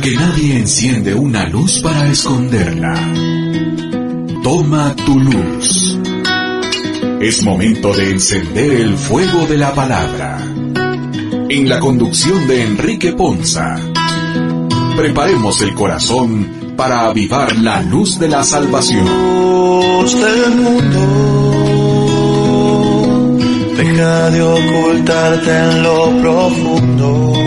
[0.00, 2.94] Porque nadie enciende una luz para esconderla.
[4.42, 5.98] Toma tu luz.
[7.20, 10.38] Es momento de encender el fuego de la palabra.
[11.50, 13.78] En la conducción de Enrique Ponza.
[14.96, 16.48] Preparemos el corazón
[16.78, 19.04] para avivar la luz de la salvación.
[19.04, 20.98] Luz del mundo,
[23.76, 27.39] deja de ocultarte en lo profundo.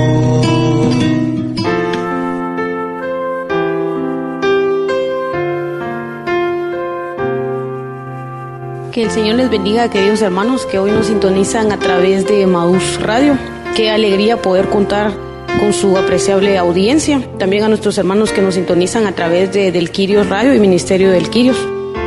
[8.93, 13.01] Que el Señor les bendiga, queridos hermanos, que hoy nos sintonizan a través de Maús
[13.01, 13.35] Radio.
[13.75, 15.11] Qué alegría poder contar
[15.59, 17.19] con su apreciable audiencia.
[17.39, 21.09] También a nuestros hermanos que nos sintonizan a través de Del Quirios Radio y Ministerio
[21.09, 21.57] del Quirios.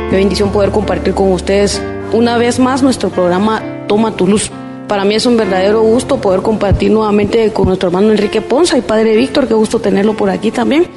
[0.09, 1.81] Qué bendición poder compartir con ustedes
[2.13, 4.49] una vez más nuestro programa Toma tu Luz.
[4.87, 8.81] Para mí es un verdadero gusto poder compartir nuevamente con nuestro hermano Enrique Ponza y
[8.81, 9.49] padre Víctor.
[9.49, 10.87] Qué gusto tenerlo por aquí también.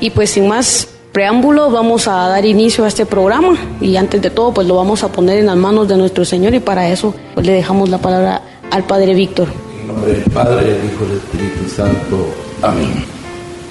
[0.00, 4.30] Y pues sin más preámbulo, vamos a dar inicio a este programa y antes de
[4.30, 7.14] todo, pues lo vamos a poner en las manos de nuestro Señor y para eso
[7.34, 9.48] pues le dejamos la palabra al Padre Víctor.
[9.80, 12.26] En nombre del Padre, del Hijo y del Espíritu Santo.
[12.62, 13.04] Amén.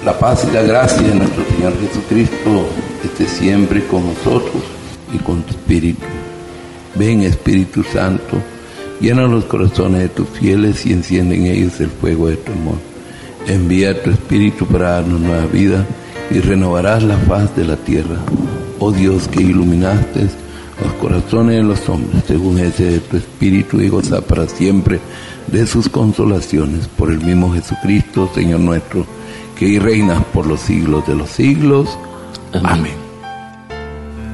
[0.04, 2.66] La paz y la gracia de nuestro Señor Jesucristo
[3.04, 4.62] esté siempre con nosotros
[5.12, 6.04] y con tu Espíritu.
[6.94, 8.36] Ven Espíritu Santo,
[9.00, 12.76] llena los corazones de tus fieles y enciende en ellos el fuego de tu amor.
[13.46, 15.86] Envía tu Espíritu para darnos nueva vida
[16.30, 18.16] y renovarás la faz de la tierra.
[18.78, 20.28] Oh Dios que iluminaste
[20.82, 25.00] los corazones de los hombres según ese de tu Espíritu y goza para siempre
[25.48, 29.04] de sus consolaciones por el mismo Jesucristo, Señor nuestro,
[29.58, 31.98] que reinas por los siglos de los siglos.
[32.62, 32.94] Amén.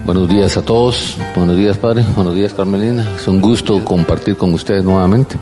[0.05, 4.55] Buenos días a todos, buenos días Padre, buenos días Carmelina, es un gusto compartir con
[4.55, 5.37] ustedes nuevamente.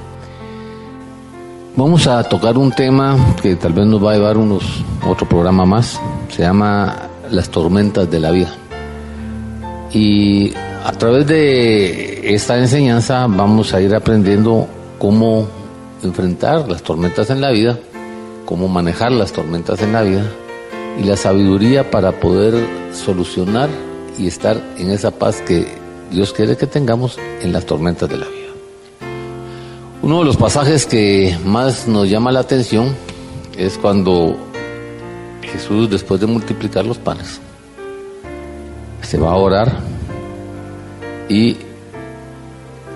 [1.76, 4.62] Vamos a tocar un tema que tal vez nos va a llevar unos
[5.04, 8.54] otro programa más, se llama Las tormentas de la vida.
[9.92, 10.52] Y
[10.84, 14.68] a través de esta enseñanza vamos a ir aprendiendo
[15.00, 15.48] cómo
[16.04, 17.76] enfrentar las tormentas en la vida,
[18.44, 20.30] cómo manejar las tormentas en la vida
[21.00, 22.54] y la sabiduría para poder
[22.92, 23.68] solucionar
[24.16, 25.66] y estar en esa paz que
[26.12, 28.43] Dios quiere que tengamos en las tormentas de la vida.
[30.04, 32.94] Uno de los pasajes que más nos llama la atención
[33.56, 34.36] es cuando
[35.40, 37.40] Jesús, después de multiplicar los panes,
[39.00, 39.78] se va a orar
[41.26, 41.56] y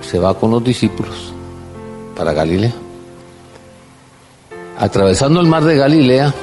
[0.02, 1.32] se va con los discípulos
[2.14, 2.74] para Galilea.
[4.78, 6.34] Atravesando el mar de Galilea,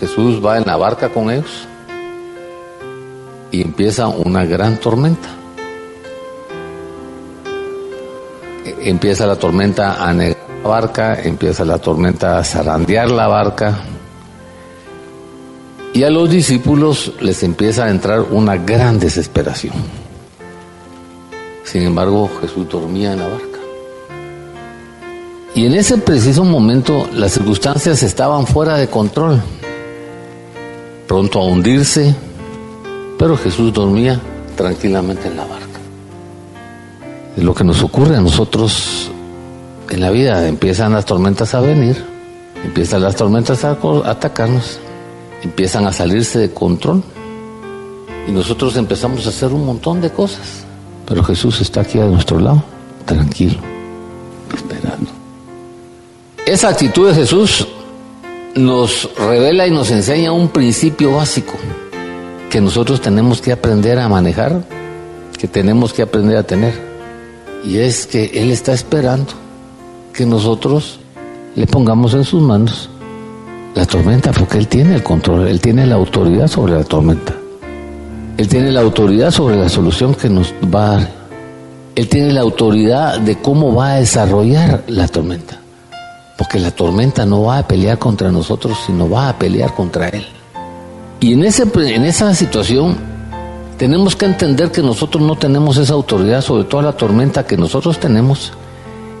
[0.00, 1.68] Jesús va en la barca con ellos
[3.50, 5.43] y empieza una gran tormenta.
[8.84, 13.78] Empieza la tormenta a negar la barca, empieza la tormenta a zarandear la barca.
[15.94, 19.72] Y a los discípulos les empieza a entrar una gran desesperación.
[21.64, 23.58] Sin embargo, Jesús dormía en la barca.
[25.54, 29.40] Y en ese preciso momento las circunstancias estaban fuera de control,
[31.08, 32.14] pronto a hundirse,
[33.18, 34.20] pero Jesús dormía
[34.56, 35.63] tranquilamente en la barca.
[37.36, 39.10] Lo que nos ocurre a nosotros
[39.90, 40.46] en la vida.
[40.46, 42.04] Empiezan las tormentas a venir,
[42.64, 44.78] empiezan las tormentas a atacarnos,
[45.42, 47.02] empiezan a salirse de control
[48.26, 50.64] y nosotros empezamos a hacer un montón de cosas.
[51.06, 52.62] Pero Jesús está aquí a nuestro lado,
[53.04, 53.58] tranquilo,
[54.56, 55.10] esperando.
[56.46, 57.66] Esa actitud de Jesús
[58.54, 61.54] nos revela y nos enseña un principio básico
[62.50, 64.64] que nosotros tenemos que aprender a manejar,
[65.38, 66.93] que tenemos que aprender a tener.
[67.64, 69.32] Y es que Él está esperando
[70.12, 71.00] que nosotros
[71.56, 72.90] le pongamos en sus manos
[73.74, 77.34] la tormenta, porque Él tiene el control, Él tiene la autoridad sobre la tormenta.
[78.36, 81.10] Él tiene la autoridad sobre la solución que nos va a dar.
[81.94, 85.60] Él tiene la autoridad de cómo va a desarrollar la tormenta.
[86.36, 90.26] Porque la tormenta no va a pelear contra nosotros, sino va a pelear contra Él.
[91.20, 93.13] Y en, ese, en esa situación
[93.76, 97.98] tenemos que entender que nosotros no tenemos esa autoridad sobre toda la tormenta que nosotros
[97.98, 98.52] tenemos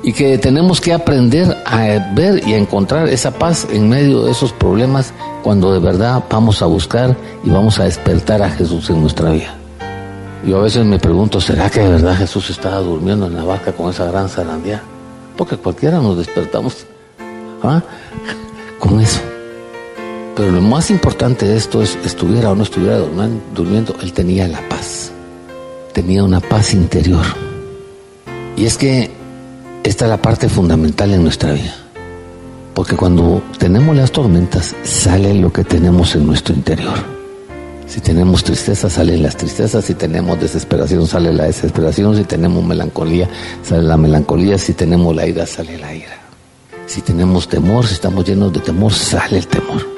[0.02, 4.30] y que tenemos que aprender a ver y a encontrar esa paz en medio de
[4.30, 5.12] esos problemas
[5.42, 9.56] cuando de verdad vamos a buscar y vamos a despertar a Jesús en nuestra vida.
[10.46, 13.72] Yo a veces me pregunto, ¿será que de verdad Jesús estaba durmiendo en la barca
[13.72, 14.82] con esa gran zarandía?
[15.38, 16.86] Porque cualquiera nos despertamos
[17.62, 17.82] ¿ah?
[18.78, 19.20] con eso.
[20.36, 22.98] Pero lo más importante de esto es, estuviera o no estuviera
[23.54, 25.12] durmiendo, él tenía la paz.
[25.92, 27.24] Tenía una paz interior.
[28.56, 29.10] Y es que
[29.84, 31.76] esta es la parte fundamental en nuestra vida.
[32.74, 36.98] Porque cuando tenemos las tormentas, sale lo que tenemos en nuestro interior.
[37.86, 39.84] Si tenemos tristeza, salen las tristezas.
[39.84, 42.16] Si tenemos desesperación, sale la desesperación.
[42.16, 43.28] Si tenemos melancolía,
[43.62, 44.58] sale la melancolía.
[44.58, 46.18] Si tenemos la ira, sale la ira.
[46.86, 49.93] Si tenemos temor, si estamos llenos de temor, sale el temor.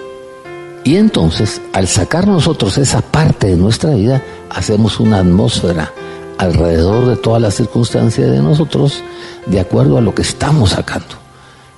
[0.87, 5.93] Y entonces, al sacar nosotros esa parte de nuestra vida, hacemos una atmósfera
[6.39, 9.03] alrededor de todas las circunstancias de nosotros
[9.47, 11.17] de acuerdo a lo que estamos sacando.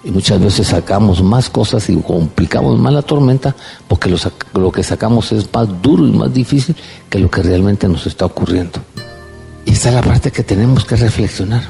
[0.05, 3.57] Y muchas veces sacamos más cosas y complicamos más la tormenta
[3.89, 4.15] porque
[4.53, 6.77] lo, que sacamos es más duro y más difícil
[7.09, 8.79] que lo que realmente nos está ocurriendo.
[9.65, 11.63] Y esta es la parte que tenemos que reflexionar.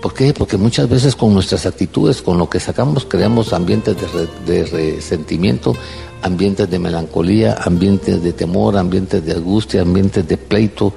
[0.00, 0.32] ¿Por qué?
[0.32, 5.74] Porque muchas veces con nuestras actitudes, con lo que sacamos, creamos ambientes de, de resentimiento,
[6.22, 10.92] ambientes de melancolía, ambientes de temor, ambientes de angustia, ambientes de pleito,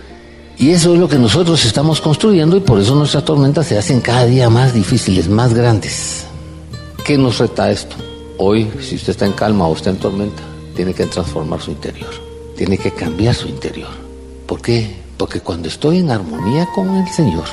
[0.59, 4.01] y eso es lo que nosotros estamos construyendo y por eso nuestras tormentas se hacen
[4.01, 6.25] cada día más difíciles, más grandes.
[7.05, 7.95] ¿Qué nos reta esto?
[8.37, 10.43] Hoy, si usted está en calma o está en tormenta,
[10.75, 12.09] tiene que transformar su interior,
[12.57, 13.89] tiene que cambiar su interior.
[14.45, 14.97] ¿Por qué?
[15.15, 17.45] Porque cuando estoy en armonía con el Señor,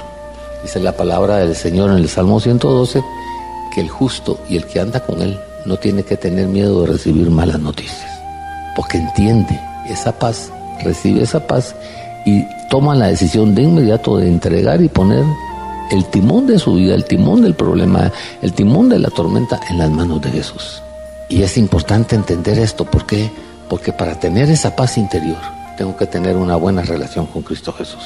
[0.66, 3.00] dice la palabra del Señor en el Salmo 112,
[3.72, 6.88] que el justo y el que anda con Él no tiene que tener miedo de
[6.88, 8.10] recibir malas noticias,
[8.74, 10.50] porque entiende esa paz,
[10.82, 11.76] recibe esa paz
[12.24, 15.24] y toma la decisión de inmediato de entregar y poner
[15.92, 18.10] el timón de su vida, el timón del problema,
[18.42, 20.82] el timón de la tormenta en las manos de Jesús.
[21.28, 23.30] Y es importante entender esto, ¿por qué?
[23.68, 25.38] Porque para tener esa paz interior
[25.78, 28.02] tengo que tener una buena relación con Cristo Jesús.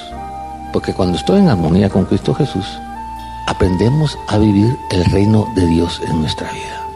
[0.72, 2.66] Porque cuando estoy en armonía con Cristo Jesús,
[3.46, 6.86] aprendemos a vivir el reino de Dios en nuestra vida.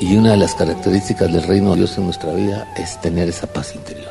[0.00, 3.46] Y una de las características del reino de Dios en nuestra vida es tener esa
[3.46, 4.10] paz interior.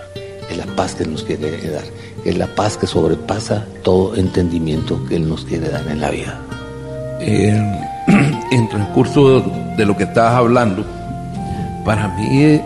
[0.49, 1.83] Es la paz que nos quiere dar
[2.25, 6.39] es la paz que sobrepasa todo entendimiento que Él nos quiere dar en la vida.
[7.21, 9.41] en transcurso
[9.77, 10.85] de lo que estabas hablando,
[11.85, 12.61] para mí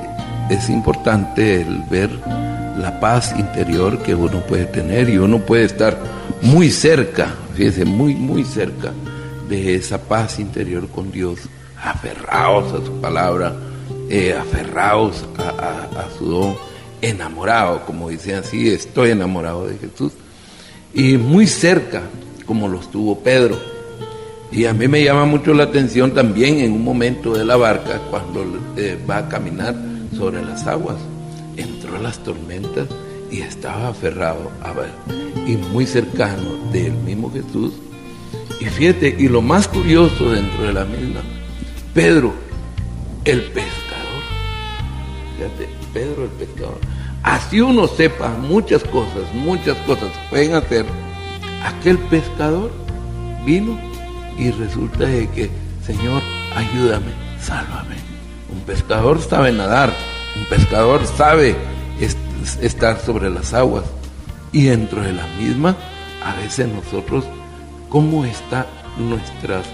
[0.50, 2.10] es importante el ver
[2.78, 5.98] la paz interior que uno puede tener y uno puede estar
[6.42, 8.94] muy cerca, fíjese, muy, muy cerca
[9.50, 11.40] de esa paz interior con Dios,
[11.82, 13.56] aferrados a su palabra,
[14.10, 16.56] eh, aferrados a su don
[17.02, 20.14] enamorado, como decían así, estoy enamorado de Jesús.
[20.94, 22.04] Y muy cerca,
[22.46, 23.58] como lo estuvo Pedro.
[24.52, 28.00] Y a mí me llama mucho la atención también en un momento de la barca,
[28.10, 28.46] cuando
[28.78, 29.76] eh, va a caminar
[30.16, 30.98] sobre las aguas.
[31.58, 32.88] Entró las tormentas
[33.36, 34.74] y estaba aferrado a
[35.46, 37.74] y muy cercano del mismo Jesús.
[38.62, 41.22] Y fíjate, y lo más curioso dentro de la misma,
[41.94, 42.34] Pedro,
[43.26, 44.22] el pescador.
[45.36, 46.80] Fíjate, Pedro el pescador
[47.24, 50.86] Así uno sepa muchas cosas, muchas cosas pueden hacer.
[51.64, 52.72] Aquel pescador
[53.46, 53.78] vino
[54.38, 55.50] y resulta de que,
[55.86, 56.22] Señor,
[56.56, 57.12] ayúdame,
[57.42, 57.96] sálvame.
[58.54, 59.92] Un pescador sabe nadar,
[60.38, 61.56] un pescador sabe
[62.62, 63.86] estar sobre las aguas.
[64.52, 65.76] Y dentro de la misma,
[66.24, 67.26] a veces nosotros,
[67.90, 69.66] ¿cómo está nuestras,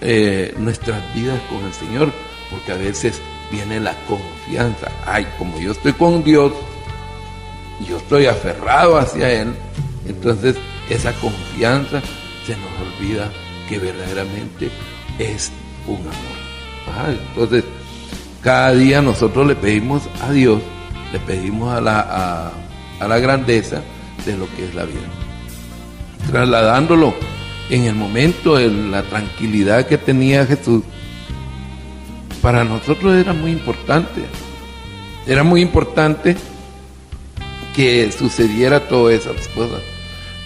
[0.00, 2.12] eh, nuestras vidas con el Señor?
[2.50, 3.20] Porque a veces
[3.50, 4.90] viene la confianza.
[5.06, 6.52] Ay, como yo estoy con Dios,
[7.88, 9.54] yo estoy aferrado hacia Él,
[10.06, 10.56] entonces
[10.88, 12.00] esa confianza
[12.46, 13.30] se nos olvida
[13.68, 14.70] que verdaderamente
[15.18, 15.50] es
[15.86, 16.42] un amor.
[17.08, 17.64] Entonces,
[18.42, 20.60] cada día nosotros le pedimos a Dios,
[21.12, 22.52] le pedimos a la,
[23.00, 23.82] a, la grandeza
[24.24, 25.00] de lo que es la vida.
[26.30, 27.14] Trasladándolo
[27.68, 30.82] en el momento de la tranquilidad que tenía Jesús,
[32.40, 34.22] para nosotros era muy importante.
[35.26, 36.36] Era muy importante
[37.76, 39.80] que sucediera todas esas cosas.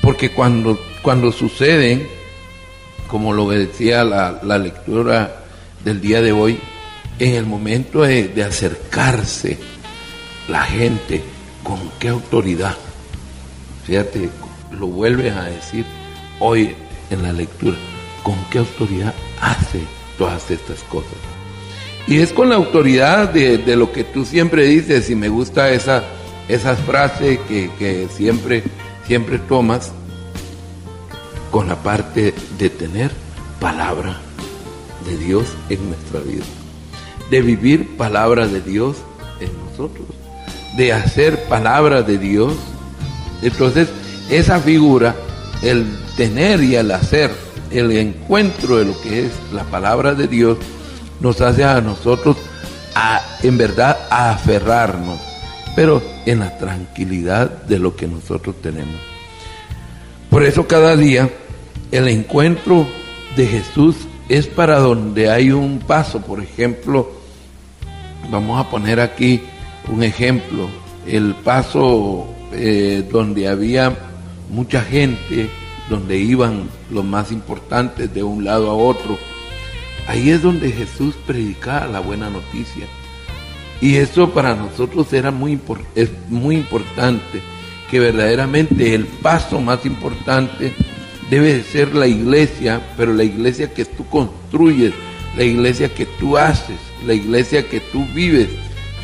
[0.03, 2.07] Porque cuando, cuando suceden,
[3.09, 5.45] como lo decía la, la lectura
[5.85, 6.59] del día de hoy,
[7.19, 9.59] en el momento de, de acercarse
[10.49, 11.23] la gente,
[11.63, 12.77] ¿con qué autoridad?
[13.85, 14.31] Fíjate,
[14.79, 15.85] lo vuelves a decir
[16.41, 16.75] hoy
[17.11, 17.77] en la lectura,
[18.23, 19.81] ¿con qué autoridad hace
[20.19, 21.13] todas estas cosas?
[22.07, 26.05] Y es con la autoridad de, lo que tú siempre dices, y me gusta esa,
[26.47, 28.63] esas frases que, siempre,
[29.07, 29.93] siempre tomas
[31.51, 33.11] con la parte de tener
[33.61, 34.21] palabra
[35.05, 36.45] de Dios en nuestra vida,
[37.31, 38.97] de vivir palabra de Dios
[39.41, 40.07] en nosotros,
[40.77, 42.55] de hacer palabra de Dios.
[43.43, 43.89] Entonces,
[44.31, 45.15] esa figura,
[45.63, 47.31] el tener y el hacer,
[47.71, 50.59] el encuentro de lo que es la palabra de Dios,
[51.21, 52.37] nos hace a nosotros
[52.95, 55.21] a, en verdad a aferrarnos
[55.77, 58.97] pero en la tranquilidad de lo que nosotros tenemos.
[60.31, 61.31] Por eso cada día
[61.93, 62.87] el encuentro
[63.37, 63.95] de Jesús
[64.31, 66.23] es para donde hay un paso.
[66.23, 67.13] Por ejemplo,
[68.31, 69.43] vamos a poner aquí
[69.89, 70.69] un ejemplo,
[71.07, 73.97] el paso eh, donde había
[74.51, 75.49] mucha gente,
[75.89, 79.19] donde iban los más importantes de un lado a otro.
[80.09, 82.87] Ahí es donde Jesús predicaba la buena noticia.
[83.81, 85.59] Y eso para nosotros era muy,
[85.95, 87.43] es muy importante,
[87.91, 90.73] que verdaderamente el paso más importante
[91.31, 94.93] debe ser la iglesia, pero la iglesia que tú construyes,
[95.37, 98.49] la iglesia que tú haces, la iglesia que tú vives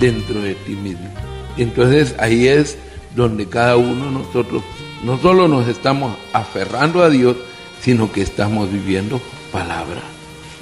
[0.02, 1.08] dentro de ti mismo.
[1.56, 2.76] Entonces ahí es
[3.14, 4.62] donde cada uno de nosotros
[5.04, 7.36] no solo nos estamos aferrando a Dios,
[7.80, 9.20] sino que estamos viviendo
[9.52, 10.02] palabra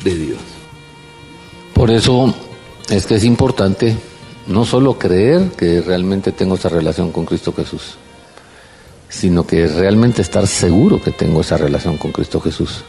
[0.05, 0.39] de Dios.
[1.73, 2.35] Por eso
[2.91, 3.97] es que es importante
[4.47, 7.97] no solo creer que realmente tengo esa relación con Cristo Jesús,
[9.09, 12.85] sino que realmente estar seguro que tengo esa relación con Cristo Jesús.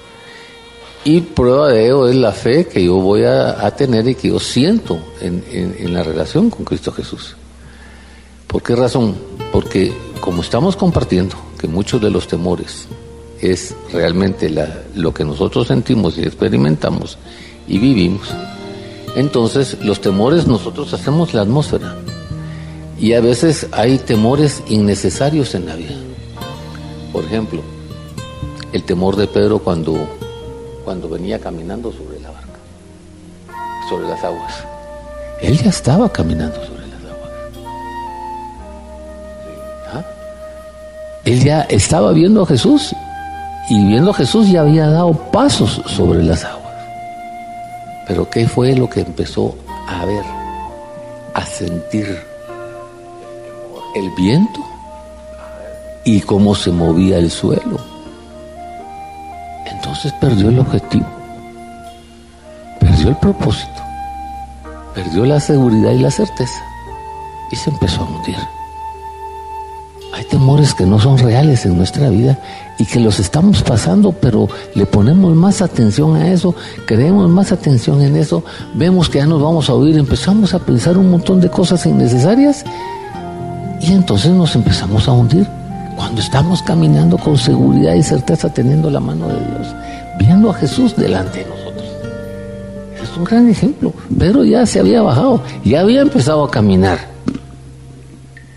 [1.03, 4.39] Y prueba de ello es la fe que yo voy a, tener y que yo
[4.39, 7.35] siento en, en, la relación con Cristo Jesús.
[8.45, 9.15] ¿Por qué razón?
[9.51, 12.87] Porque como estamos compartiendo que muchos de los temores
[13.39, 14.53] es realmente
[14.93, 17.17] lo que nosotros sentimos y experimentamos
[17.67, 18.29] y vivimos,
[19.15, 21.97] entonces los temores nosotros hacemos la atmósfera.
[22.99, 25.95] Y a veces hay temores innecesarios en la vida.
[27.11, 27.61] Por ejemplo,
[28.73, 30.07] el temor de Pedro cuando,
[30.83, 32.59] cuando venía caminando sobre la barca,
[33.89, 34.53] sobre las aguas.
[35.41, 37.31] Él ya estaba caminando sobre las aguas.
[39.93, 40.03] ¿Ah?
[41.25, 42.93] Él ya estaba viendo a Jesús
[43.69, 46.61] y viendo a Jesús ya había dado pasos sobre las aguas.
[48.07, 49.55] Pero ¿qué fue lo que empezó
[49.87, 50.23] a ver?
[51.33, 52.21] A sentir
[53.95, 54.59] el viento
[56.03, 57.90] y cómo se movía el suelo.
[60.03, 61.05] Entonces perdió el objetivo,
[62.79, 63.81] perdió el propósito,
[64.95, 66.59] perdió la seguridad y la certeza
[67.51, 68.37] y se empezó a hundir.
[70.15, 72.39] Hay temores que no son reales en nuestra vida
[72.79, 76.55] y que los estamos pasando, pero le ponemos más atención a eso,
[76.87, 78.43] creemos más atención en eso,
[78.73, 82.65] vemos que ya nos vamos a oír, empezamos a pensar un montón de cosas innecesarias
[83.79, 85.47] y entonces nos empezamos a hundir.
[85.95, 89.75] Cuando estamos caminando con seguridad y certeza, teniendo la mano de Dios,
[90.21, 91.85] viendo a Jesús delante de nosotros.
[93.01, 93.93] Es un gran ejemplo.
[94.17, 97.11] Pedro ya se había bajado, ya había empezado a caminar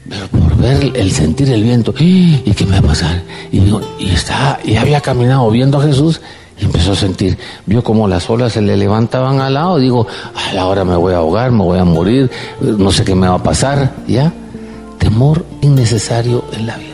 [0.09, 3.23] pero por ver el sentir el viento, ¿y qué me va a pasar?
[3.50, 6.21] Y, está, y había caminado viendo a Jesús
[6.61, 10.52] y empezó a sentir, vio como las olas se le levantaban al lado, digo, a
[10.52, 12.30] la hora me voy a ahogar, me voy a morir,
[12.61, 14.33] no sé qué me va a pasar, ¿ya?
[14.99, 16.94] Temor innecesario en la vida.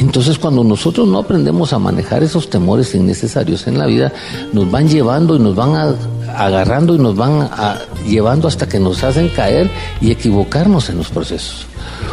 [0.00, 4.12] Entonces cuando nosotros no aprendemos a manejar esos temores innecesarios en la vida,
[4.52, 5.96] nos van llevando y nos van
[6.36, 7.48] agarrando y nos van
[8.06, 11.66] llevando hasta que nos hacen caer y equivocarnos en los procesos.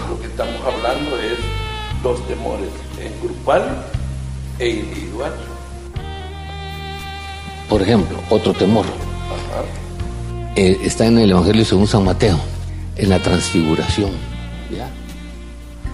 [0.10, 1.38] Lo que estamos hablando es
[2.02, 3.64] dos temores, en grupal
[4.60, 5.34] e individual.
[7.68, 8.86] Por ejemplo, otro temor.
[10.56, 12.40] Eh, está en el Evangelio según San Mateo,
[12.96, 14.12] en la transfiguración.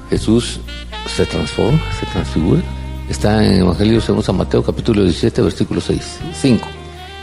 [0.10, 0.60] Jesús
[1.08, 2.62] se transforma, se transfigura.
[3.10, 6.68] Está en el Evangelio según San Mateo capítulo 17 versículo 6, 5.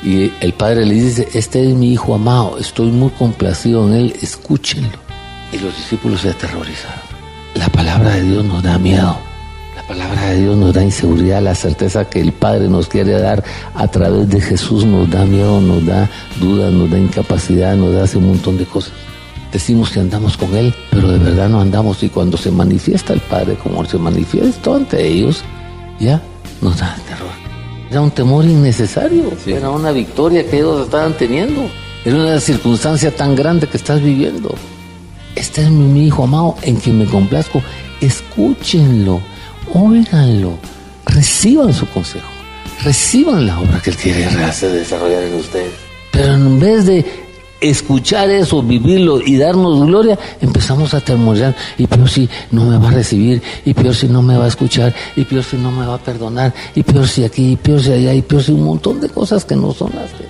[0.03, 4.17] Y el padre le dice, este es mi hijo amado, estoy muy complacido en él,
[4.21, 4.99] escúchenlo.
[5.53, 7.01] Y los discípulos se aterrorizaron.
[7.55, 9.17] La palabra de Dios nos da miedo.
[9.75, 13.45] La palabra de Dios nos da inseguridad, la certeza que el Padre nos quiere dar
[13.75, 18.05] a través de Jesús nos da miedo, nos da dudas, nos da incapacidad, nos da
[18.05, 18.93] hace un montón de cosas
[19.57, 22.03] decimos que andamos con Él, pero de verdad no andamos.
[22.03, 25.43] Y cuando se manifiesta el Padre, como se manifiesta ante ellos,
[25.99, 26.21] ya
[26.61, 27.31] nos da terror.
[27.91, 31.71] Era un temor innecesario, era una victoria que ellos estaban teniendo,
[32.05, 34.55] era una circunstancia tan grande que estás viviendo.
[35.35, 37.63] Este es mi, hijo amado en quien me complazco.
[38.03, 39.23] Escúchenlo,
[39.73, 40.59] óiganlo,
[41.07, 42.29] reciban su consejo,
[42.85, 45.73] reciban la obra que Él quiere hacer desarrollar en ustedes.
[46.13, 47.26] Pero en vez de
[47.61, 51.55] escuchar eso, vivirlo y darnos gloria, empezamos a termorizar.
[51.79, 54.49] Y peor si no me va a recibir, y peor si no me va a
[54.49, 57.83] escuchar, y peor si no me va a perdonar, y peor si aquí, y peor
[57.83, 60.25] si allá, y peor si un montón de cosas que no son las que,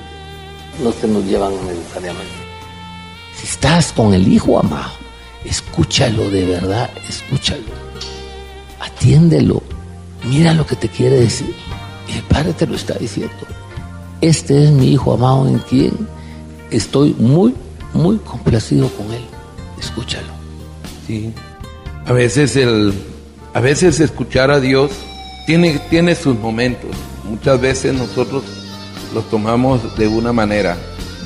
[1.00, 2.32] que nos llevan necesariamente.
[3.34, 4.92] Si estás con el Hijo amado,
[5.44, 7.86] escúchalo de verdad, escúchalo.
[8.80, 9.62] Atiéndelo.
[10.24, 11.54] Mira lo que te quiere decir.
[12.08, 13.34] Y el Padre te lo está diciendo.
[14.20, 16.15] Este es mi Hijo amado en quien
[16.70, 17.54] estoy muy,
[17.92, 19.24] muy complacido con él.
[19.78, 20.32] Escúchalo.
[21.06, 21.32] Sí.
[22.06, 22.92] A veces el,
[23.54, 24.90] a veces escuchar a Dios
[25.46, 26.90] tiene, tiene sus momentos.
[27.24, 28.44] muchas veces nosotros
[29.14, 30.76] los tomamos de una manera,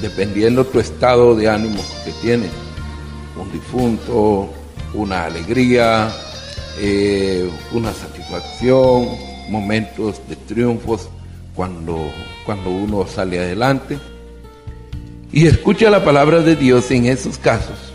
[0.00, 2.50] dependiendo tu estado de ánimo que tienes.
[3.36, 4.48] Un difunto,
[4.94, 6.12] una alegría,
[6.78, 9.08] eh, una satisfacción,
[9.48, 11.08] momentos de triunfos
[11.54, 12.10] cuando,
[12.46, 13.98] cuando uno sale adelante.
[15.32, 17.92] Y escucha la palabra de Dios en esos casos.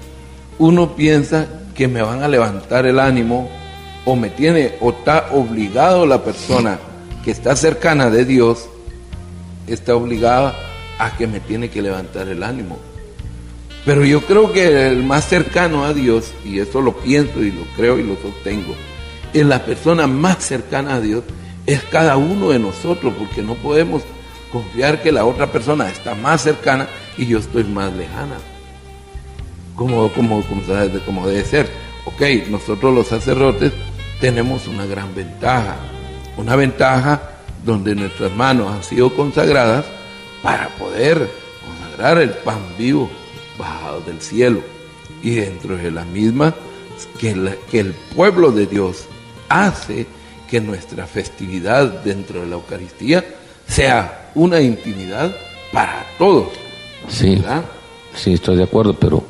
[0.58, 3.50] Uno piensa que me van a levantar el ánimo
[4.06, 6.80] o me tiene o está obligado la persona
[7.25, 8.70] que está cercana de Dios,
[9.68, 10.56] está obligada
[10.98, 12.77] a que me tiene que levantar el ánimo.
[13.84, 17.63] Pero yo creo que el más cercano a Dios, y eso lo pienso y lo
[17.75, 18.74] creo y lo sostengo,
[19.34, 21.24] es la persona más cercana a Dios,
[21.65, 24.04] es cada uno de nosotros, porque no podemos
[24.56, 28.38] confiar que la otra persona está más cercana y yo estoy más lejana.
[29.76, 30.42] Como, como,
[31.06, 31.70] como, debe ser.
[32.06, 33.74] Ok, nosotros los sacerdotes
[34.22, 35.76] tenemos una gran ventaja,
[36.38, 37.32] una ventaja
[37.66, 39.84] donde nuestras manos han sido consagradas
[40.42, 41.30] para poder
[41.66, 43.10] consagrar el pan vivo
[43.60, 44.62] bajado del cielo.
[45.22, 46.56] Y dentro de la misma,
[47.20, 49.08] que, que el pueblo de Dios
[49.50, 50.08] hace
[50.50, 53.26] que nuestra festividad dentro de la Eucaristía
[53.68, 55.36] sea una intimidad
[55.72, 56.48] para todos.
[57.08, 57.42] Sí,
[58.15, 59.24] sí, estoy de acuerdo, pero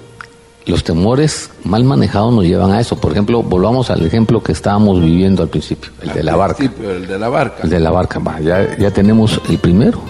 [0.65, 2.97] los temores mal manejados nos llevan a eso.
[2.97, 6.63] Por ejemplo, volvamos al ejemplo que estábamos viviendo al principio, el de la barca.
[6.63, 7.63] El de la barca.
[7.63, 10.01] El de la barca, ya, ya tenemos el primero,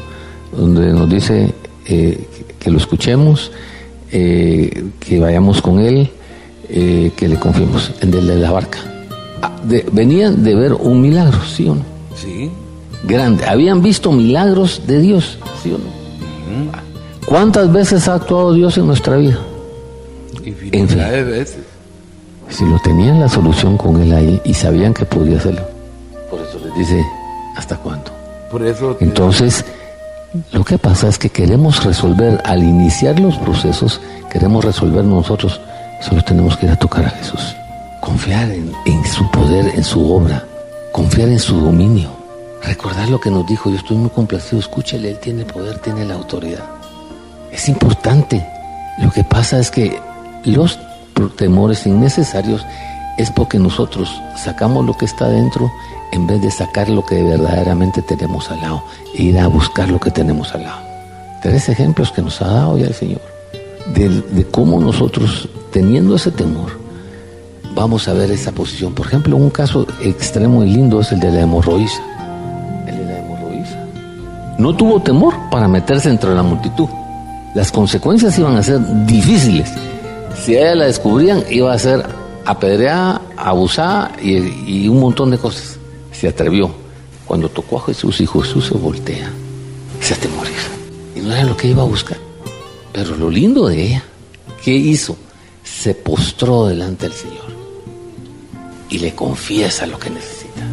[0.55, 1.53] donde nos dice
[1.87, 2.27] eh,
[2.59, 3.51] que lo escuchemos,
[4.11, 6.09] eh, que vayamos con él,
[6.69, 8.79] eh, que le confiemos, el de la barca.
[9.41, 9.51] Ah,
[9.91, 11.83] venían de ver un milagro, ¿sí o no?
[12.15, 12.49] Sí.
[13.03, 13.45] Grande.
[13.45, 16.05] Habían visto milagros de Dios, ¿sí o no?
[17.25, 19.39] ¿Cuántas veces ha actuado Dios en nuestra vida?
[20.43, 21.63] Infinidad de veces.
[22.49, 25.61] Si lo tenían la solución con él ahí y sabían que podía hacerlo.
[26.29, 27.03] Por eso les dice,
[27.55, 28.11] ¿hasta cuándo?
[28.51, 28.95] Por eso.
[28.99, 29.65] Entonces,
[30.51, 33.99] lo que pasa es que queremos resolver, al iniciar los procesos,
[34.31, 35.59] queremos resolver nosotros,
[36.01, 37.55] solo tenemos que ir a tocar a Jesús.
[38.01, 40.45] Confiar en, en su poder, en su obra,
[40.91, 42.09] confiar en su dominio.
[42.67, 46.05] Recordar lo que nos dijo, yo estoy muy complacido, escúchele, Él tiene el poder, tiene
[46.05, 46.65] la autoridad.
[47.51, 48.45] Es importante.
[48.97, 49.99] Lo que pasa es que
[50.45, 50.79] los
[51.35, 52.65] temores innecesarios
[53.17, 55.71] es porque nosotros sacamos lo que está dentro
[56.11, 58.83] en vez de sacar lo que verdaderamente tenemos al lado
[59.15, 60.81] e ir a buscar lo que tenemos al lado.
[61.41, 63.35] Tres ejemplos que nos ha dado ya el Señor
[63.93, 66.71] de, cómo nosotros, teniendo ese temor,
[67.73, 68.93] vamos a ver esa posición.
[68.93, 72.01] Por ejemplo, un caso extremo y lindo es el de la hemorroísa.
[74.65, 76.89] No tuvo temor para meterse entre la multitud.
[77.53, 79.69] Las consecuencias iban a ser difíciles
[80.43, 82.03] si a ella la descubrían, iba a ser
[82.45, 85.77] apedreada, abusada y, un montón de cosas.
[86.11, 86.71] Se atrevió.
[87.27, 89.29] Cuando tocó a Jesús y Jesús se voltea,
[90.01, 90.71] se atemoriza.
[91.15, 92.17] Y no era lo que iba a buscar.
[92.91, 94.03] Pero lo lindo de ella,
[94.63, 95.15] ¿qué hizo?
[95.63, 97.53] Se postró delante del Señor
[98.89, 100.65] y le confiesa lo que necesita.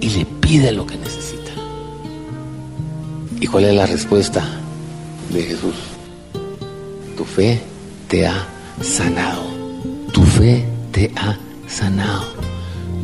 [0.00, 1.21] Y le pide lo que necesita.
[3.42, 4.40] ¿Y cuál es la respuesta
[5.30, 5.74] de Jesús?
[7.16, 7.60] Tu fe
[8.06, 8.46] te ha
[8.80, 9.42] sanado.
[10.12, 12.24] Tu fe te ha sanado.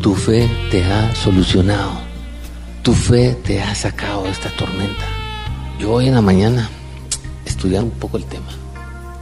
[0.01, 1.91] Tu fe te ha solucionado.
[2.85, 5.05] Tu fe te ha sacado de esta tormenta.
[5.81, 6.71] Yo hoy en la mañana,
[7.45, 8.53] estudiando un poco el tema,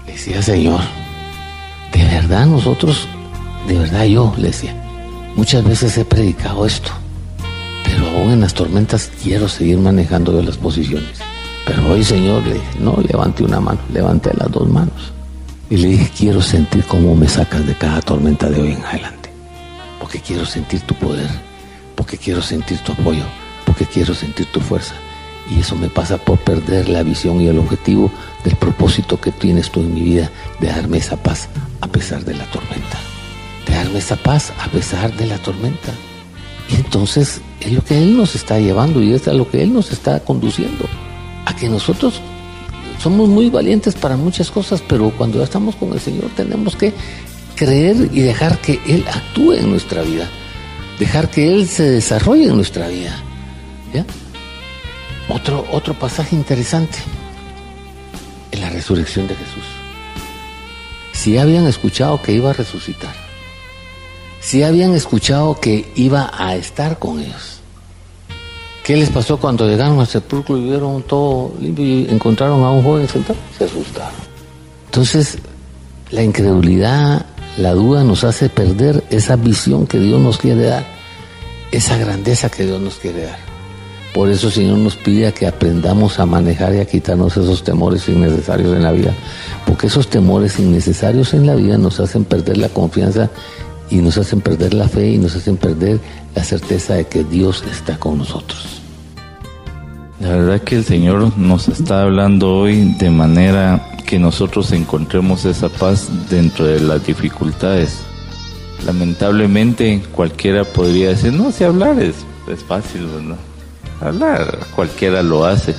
[0.05, 0.83] le decía, Señor,
[1.95, 3.09] de verdad nosotros,
[3.67, 4.77] de verdad yo, le decía,
[5.35, 6.91] muchas veces he predicado esto,
[7.97, 11.19] pero aún en las tormentas quiero seguir manejando yo las posiciones.
[11.65, 15.15] Pero hoy, Señor, le dije, no levante una mano, levante las dos manos.
[15.71, 19.31] Y le dije, quiero sentir cómo me sacas de cada tormenta de hoy en adelante.
[19.99, 21.31] Porque quiero sentir tu poder,
[21.95, 23.25] porque quiero sentir tu apoyo,
[23.65, 24.95] porque quiero sentir tu fuerza.
[25.51, 28.11] Y eso me pasa por perder la visión y el objetivo
[28.45, 30.31] del propósito que tienes tú en mi vida,
[30.61, 31.49] de darme esa paz
[31.81, 32.99] a pesar de la tormenta.
[33.67, 35.93] De darme esa paz a pesar de la tormenta.
[36.71, 39.93] Entonces es lo que Él nos está llevando y es a lo que Él nos
[39.93, 40.87] está conduciendo.
[41.45, 42.21] A que nosotros
[43.03, 46.93] somos muy valientes para muchas cosas, pero cuando ya estamos con el Señor tenemos que
[47.55, 50.29] creer y dejar que Él actúe en nuestra vida,
[50.99, 53.23] dejar que Él se desarrolle en nuestra vida.
[55.29, 56.99] Otro, otro pasaje interesante
[58.53, 59.65] en la resurrección de Jesús.
[61.13, 63.26] Si habían escuchado que iba a resucitar,
[64.47, 67.61] si habían escuchado que iba a estar con ellos,
[68.85, 72.85] ¿Qué les pasó cuando llegaron al sepulcro y vieron todo limpio y encontraron a un
[72.85, 73.37] joven sentado?
[73.59, 74.15] Se asustaron.
[74.85, 75.39] Entonces,
[76.13, 77.27] la incredulidad,
[77.59, 80.87] la duda nos hace perder esa visión que Dios nos quiere dar,
[81.73, 83.39] esa grandeza que Dios nos quiere dar.
[84.15, 88.09] Por eso el Señor nos pide que aprendamos a manejar y a quitarnos esos temores
[88.09, 89.13] innecesarios en la vida.
[89.67, 93.31] Porque esos temores innecesarios en la vida nos hacen perder la confianza
[93.91, 96.01] y nos hacen perder la fe y nos hacen perder
[96.35, 98.81] la certeza de que Dios está con nosotros.
[100.21, 105.69] La verdad que el Señor nos está hablando hoy de manera que nosotros encontremos esa
[105.69, 107.99] paz dentro de las dificultades.
[108.85, 112.25] Lamentablemente cualquiera podría decir, no, si hablar es,
[112.67, 113.37] fácil, ¿verdad?
[114.01, 115.75] Hablar, cualquiera lo hace.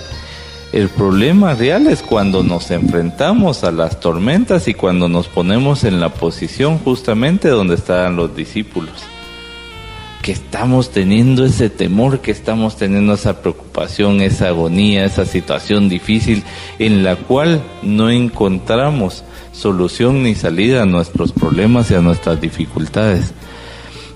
[0.73, 6.01] El problema real es cuando nos enfrentamos a las tormentas y cuando nos ponemos en
[6.01, 8.91] la posición justamente donde estaban los discípulos.
[10.21, 16.43] Que estamos teniendo ese temor, que estamos teniendo esa preocupación, esa agonía, esa situación difícil
[16.79, 23.33] en la cual no encontramos solución ni salida a nuestros problemas y a nuestras dificultades.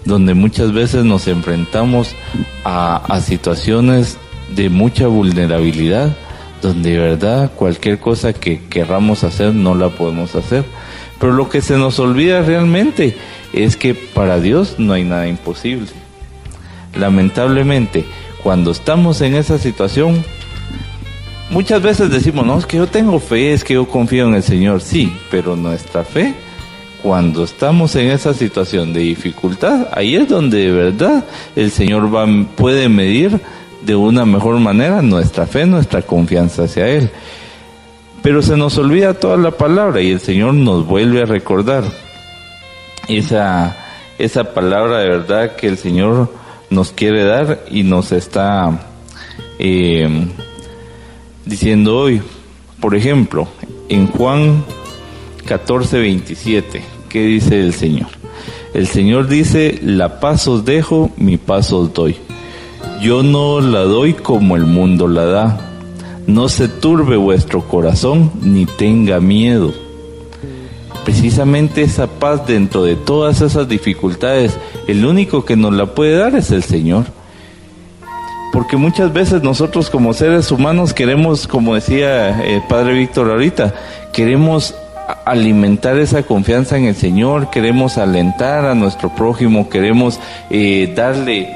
[0.03, 2.13] Donde muchas veces nos enfrentamos
[2.65, 4.17] a, a situaciones
[4.53, 6.13] de mucha vulnerabilidad
[6.61, 10.63] donde de verdad cualquier cosa que querramos hacer no la podemos hacer.
[11.19, 13.15] Pero lo que se nos olvida realmente
[13.53, 15.87] es que para Dios no hay nada imposible.
[16.95, 18.05] Lamentablemente,
[18.43, 20.23] cuando estamos en esa situación,
[21.51, 24.43] muchas veces decimos, no, es que yo tengo fe, es que yo confío en el
[24.43, 26.33] Señor, sí, pero nuestra fe,
[27.03, 32.27] cuando estamos en esa situación de dificultad, ahí es donde de verdad el Señor va,
[32.55, 33.39] puede medir
[33.85, 37.09] de una mejor manera nuestra fe, nuestra confianza hacia Él.
[38.21, 41.83] Pero se nos olvida toda la palabra y el Señor nos vuelve a recordar
[43.07, 43.75] esa,
[44.19, 46.31] esa palabra de verdad que el Señor
[46.69, 48.87] nos quiere dar y nos está
[49.57, 50.27] eh,
[51.45, 52.21] diciendo hoy.
[52.79, 53.47] Por ejemplo,
[53.89, 54.63] en Juan
[55.45, 58.07] 14, 27, ¿qué dice el Señor?
[58.73, 62.15] El Señor dice, la paz os dejo, mi paz os doy.
[63.01, 65.57] Yo no la doy como el mundo la da.
[66.27, 69.73] No se turbe vuestro corazón ni tenga miedo.
[71.03, 74.55] Precisamente esa paz dentro de todas esas dificultades,
[74.87, 77.05] el único que nos la puede dar es el Señor.
[78.53, 83.73] Porque muchas veces nosotros como seres humanos queremos, como decía el eh, Padre Víctor ahorita,
[84.13, 84.75] queremos
[85.25, 90.19] alimentar esa confianza en el Señor, queremos alentar a nuestro prójimo, queremos
[90.51, 91.49] eh, darle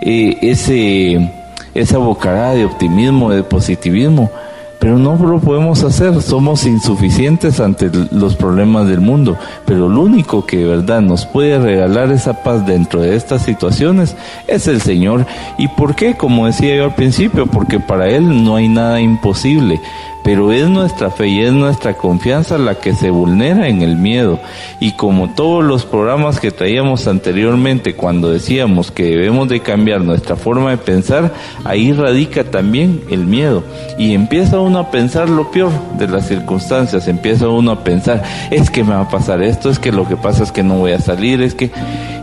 [0.00, 1.30] eh, ese,
[1.74, 4.30] esa bocarada de optimismo, de positivismo,
[4.78, 10.46] pero no lo podemos hacer, somos insuficientes ante los problemas del mundo, pero lo único
[10.46, 14.14] que de verdad nos puede regalar esa paz dentro de estas situaciones
[14.46, 15.26] es el Señor.
[15.58, 16.14] ¿Y por qué?
[16.14, 19.80] Como decía yo al principio, porque para Él no hay nada imposible
[20.28, 24.38] pero es nuestra fe y es nuestra confianza la que se vulnera en el miedo.
[24.78, 30.36] Y como todos los programas que traíamos anteriormente, cuando decíamos que debemos de cambiar nuestra
[30.36, 31.32] forma de pensar,
[31.64, 33.64] ahí radica también el miedo.
[33.96, 38.68] Y empieza uno a pensar lo peor de las circunstancias, empieza uno a pensar, es
[38.68, 40.92] que me va a pasar esto, es que lo que pasa es que no voy
[40.92, 41.70] a salir, es que...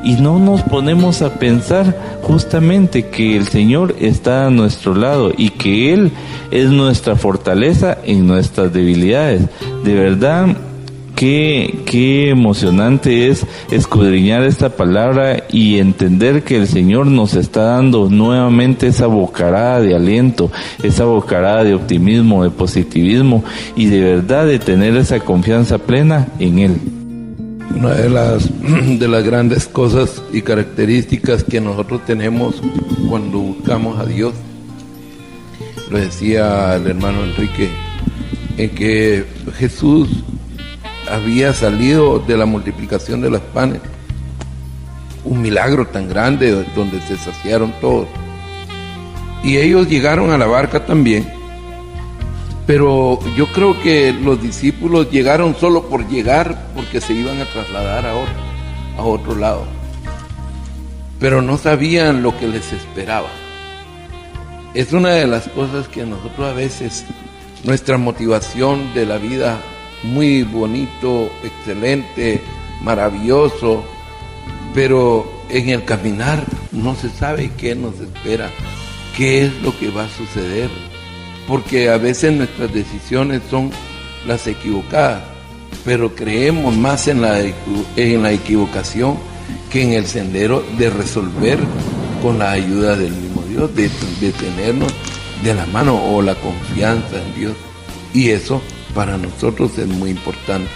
[0.04, 5.50] Y no nos ponemos a pensar justamente que el Señor está a nuestro lado y
[5.50, 6.12] que Él
[6.52, 9.44] es nuestra fortaleza en nuestras debilidades.
[9.84, 10.56] De verdad,
[11.16, 18.10] qué, qué emocionante es escudriñar esta palabra y entender que el Señor nos está dando
[18.10, 20.52] nuevamente esa bocarada de aliento,
[20.84, 23.44] esa bocarada de optimismo, de positivismo
[23.76, 26.82] y de verdad de tener esa confianza plena en Él.
[27.76, 28.50] Una de las,
[29.00, 32.62] de las grandes cosas y características que nosotros tenemos
[33.10, 34.34] cuando buscamos a Dios,
[35.90, 37.70] lo decía el hermano Enrique,
[38.58, 39.26] en que
[39.58, 40.10] Jesús
[41.10, 43.82] había salido de la multiplicación de las panes.
[45.24, 48.08] Un milagro tan grande donde se saciaron todos.
[49.44, 51.28] Y ellos llegaron a la barca también.
[52.68, 58.08] Pero yo creo que los discípulos llegaron solo por llegar porque se iban a trasladar
[58.08, 58.34] a otro,
[58.98, 59.66] a otro lado.
[61.20, 63.30] Pero no sabían lo que les esperaba.
[64.74, 67.06] Es una de las cosas que nosotros a veces
[67.66, 69.60] nuestra motivación de la vida
[70.04, 72.42] muy bonito, excelente,
[72.82, 73.84] maravilloso,
[74.74, 78.52] pero en el caminar no se sabe qué nos espera,
[79.18, 80.70] qué es lo que va a suceder,
[81.48, 83.72] porque a veces nuestras decisiones son
[84.28, 85.24] las equivocadas,
[85.84, 87.40] pero creemos más en la,
[87.96, 89.18] en la equivocación
[89.72, 91.60] que en el sendero de resolver
[92.22, 94.94] con la ayuda del mismo Dios, de, de tenernos
[95.44, 97.54] de la mano o la confianza en Dios.
[98.14, 98.62] Y eso
[98.94, 100.72] para nosotros es muy importante.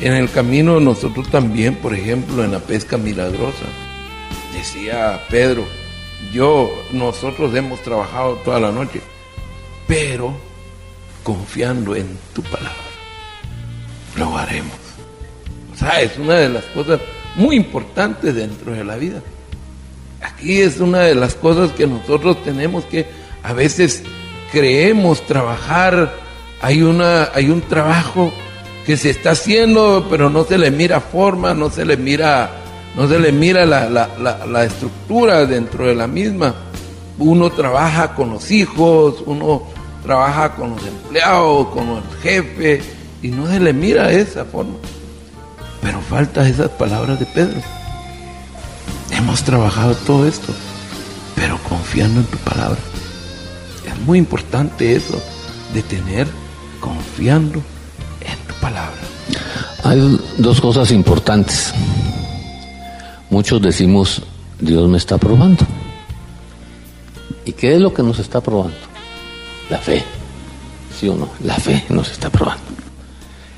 [0.00, 3.66] En el camino nosotros también, por ejemplo, en la pesca milagrosa,
[4.52, 5.64] decía Pedro,
[6.32, 9.00] yo, nosotros hemos trabajado toda la noche,
[9.86, 10.36] pero
[11.22, 12.72] confiando en tu palabra,
[14.16, 14.76] lo haremos.
[15.72, 17.00] O sea, es una de las cosas
[17.36, 19.22] muy importantes dentro de la vida.
[20.20, 23.06] Aquí es una de las cosas que nosotros tenemos que
[23.42, 24.02] a veces
[24.52, 26.14] creemos trabajar,
[26.60, 28.32] hay, una, hay un trabajo
[28.86, 32.50] que se está haciendo, pero no se le mira forma, no se le mira,
[32.96, 36.54] no se le mira la, la estructura dentro de la misma.
[37.18, 39.64] Uno trabaja con los hijos, uno
[40.02, 42.80] trabaja con los empleados, con el jefe,
[43.22, 44.76] y no se le mira esa forma.
[45.82, 47.60] Pero falta esas palabras de Pedro.
[49.10, 50.52] Hemos trabajado todo esto,
[51.34, 52.78] pero confiando en tu palabra.
[53.98, 55.20] Es muy importante eso,
[55.74, 56.26] de tener
[56.80, 57.60] confiando
[58.20, 59.00] en tu palabra.
[59.84, 61.72] Hay dos cosas importantes.
[63.30, 64.22] Muchos decimos,
[64.60, 65.66] Dios me está probando.
[67.44, 68.76] ¿Y qué es lo que nos está probando?
[69.70, 70.02] La fe.
[70.98, 71.28] ¿Sí o no?
[71.44, 72.62] La fe nos está probando.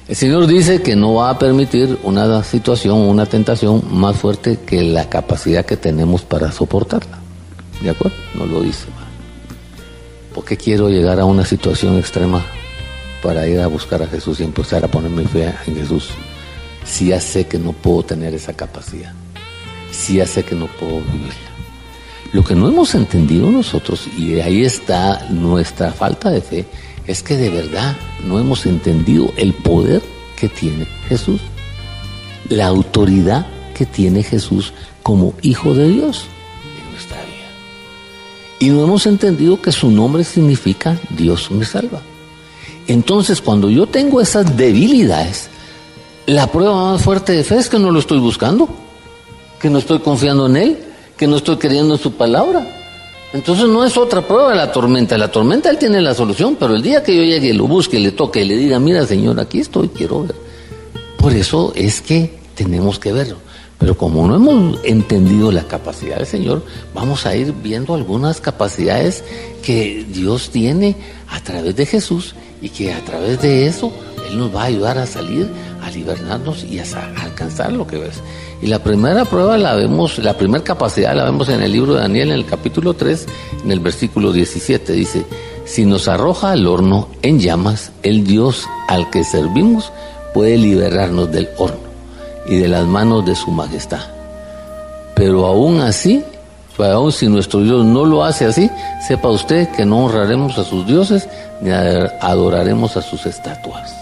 [0.09, 4.83] El Señor dice que no va a permitir una situación, una tentación más fuerte que
[4.83, 7.19] la capacidad que tenemos para soportarla.
[7.81, 8.17] ¿De acuerdo?
[8.35, 8.87] No lo dice.
[10.35, 12.45] ¿Por qué quiero llegar a una situación extrema
[13.23, 16.11] para ir a buscar a Jesús y empezar a poner mi fe en Jesús?
[16.85, 19.13] Si ya sé que no puedo tener esa capacidad.
[19.91, 21.51] Si ya sé que no puedo vivirla.
[22.33, 26.65] Lo que no hemos entendido nosotros, y ahí está nuestra falta de fe,
[27.07, 30.01] es que de verdad no hemos entendido el poder
[30.37, 31.41] que tiene Jesús,
[32.49, 36.27] la autoridad que tiene Jesús como Hijo de Dios
[36.79, 37.30] en nuestra vida.
[38.61, 42.01] Y no hemos entendido que su nombre significa Dios me salva.
[42.87, 45.49] Entonces, cuando yo tengo esas debilidades,
[46.27, 48.69] la prueba más fuerte de fe es que no lo estoy buscando,
[49.61, 50.79] que no estoy confiando en Él,
[51.17, 52.77] que no estoy creyendo en su palabra.
[53.33, 55.17] Entonces no es otra prueba la tormenta.
[55.17, 58.11] La tormenta él tiene la solución, pero el día que yo llegue, lo busque, le
[58.13, 60.35] toque y le diga, mira Señor, aquí estoy, quiero ver.
[61.17, 63.37] Por eso es que tenemos que verlo.
[63.81, 66.63] Pero como no hemos entendido la capacidad del Señor,
[66.95, 69.25] vamos a ir viendo algunas capacidades
[69.63, 70.97] que Dios tiene
[71.29, 73.91] a través de Jesús y que a través de eso
[74.29, 75.49] Él nos va a ayudar a salir,
[75.83, 76.85] a liberarnos y a
[77.23, 78.21] alcanzar lo que ves.
[78.61, 82.01] Y la primera prueba la vemos, la primera capacidad la vemos en el libro de
[82.01, 83.27] Daniel, en el capítulo 3,
[83.65, 84.93] en el versículo 17.
[84.93, 85.25] Dice,
[85.65, 89.91] si nos arroja al horno en llamas, el Dios al que servimos
[90.35, 91.90] puede liberarnos del horno
[92.51, 94.03] y de las manos de su majestad.
[95.15, 96.23] Pero aún así,
[96.79, 98.71] aún si nuestro Dios no lo hace así,
[99.07, 101.27] sepa usted que no honraremos a sus dioses
[101.63, 103.95] ni adoraremos a sus estatuas.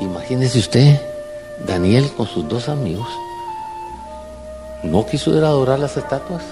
[0.00, 1.00] Imagínese usted
[1.66, 3.08] Daniel con sus dos amigos
[4.82, 6.42] no quiso ir a adorar las estatuas,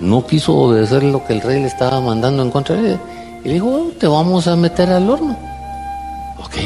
[0.00, 3.00] no quiso obedecer lo que el rey le estaba mandando en contra de él.
[3.42, 5.36] Y le dijo, oh, te vamos a meter al horno.
[6.44, 6.56] Ok,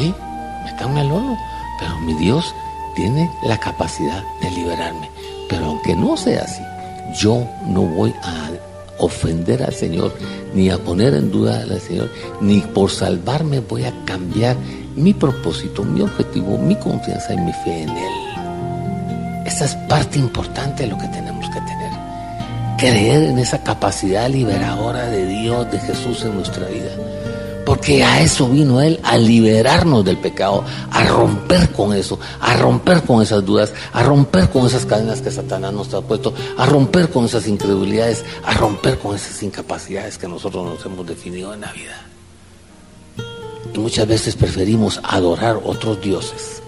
[0.64, 1.38] métanme al horno.
[1.83, 2.55] Pero mi Dios
[2.95, 5.11] tiene la capacidad de liberarme.
[5.49, 6.62] Pero aunque no sea así,
[7.21, 8.51] yo no voy a
[8.99, 10.14] ofender al Señor,
[10.55, 12.09] ni a poner en duda al Señor,
[12.40, 14.57] ni por salvarme voy a cambiar
[14.95, 18.12] mi propósito, mi objetivo, mi confianza y mi fe en Él.
[19.45, 21.92] Esa es parte importante de lo que tenemos que tener.
[22.79, 26.90] Creer en esa capacidad liberadora de Dios, de Jesús en nuestra vida.
[27.64, 33.03] Porque a eso vino Él, a liberarnos del pecado, a romper con eso, a romper
[33.03, 37.11] con esas dudas, a romper con esas cadenas que Satanás nos ha puesto, a romper
[37.11, 41.72] con esas incredulidades, a romper con esas incapacidades que nosotros nos hemos definido en la
[41.72, 42.07] vida.
[43.75, 46.62] Y muchas veces preferimos adorar otros dioses,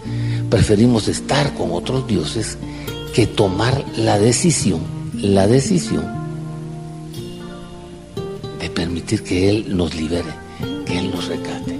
[0.48, 2.56] preferimos estar con otros dioses
[3.14, 4.80] que tomar la decisión,
[5.14, 6.04] la decisión
[8.58, 10.32] de permitir que Él nos libere,
[10.84, 11.78] que Él nos recate.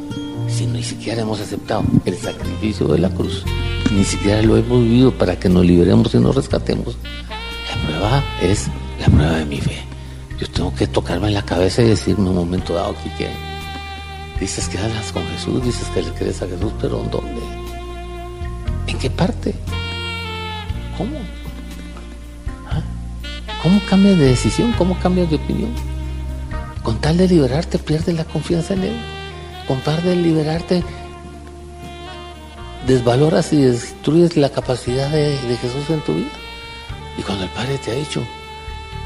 [0.48, 3.44] Si ni siquiera hemos aceptado el sacrificio de la cruz,
[3.92, 6.96] ni siquiera lo hemos vivido para que nos liberemos y nos rescatemos,
[7.70, 8.68] la prueba es
[9.00, 9.78] la prueba de mi fe.
[10.38, 13.28] Yo tengo que tocarme en la cabeza y decirme un momento dado que
[14.40, 17.40] Dices que hablas con Jesús, dices que le crees a Jesús, pero ¿en dónde?
[18.88, 19.54] ¿En qué parte?
[20.98, 21.16] ¿Cómo?
[22.68, 22.82] ¿Ah?
[23.62, 24.72] ¿Cómo cambias de decisión?
[24.76, 25.93] ¿Cómo cambias de opinión?
[26.84, 28.96] Con tal de liberarte, pierdes la confianza en Él.
[29.66, 30.84] Con tal de liberarte,
[32.86, 36.30] desvaloras y destruyes la capacidad de, Jesús en tu vida.
[37.16, 38.22] Y cuando el Padre te ha dicho,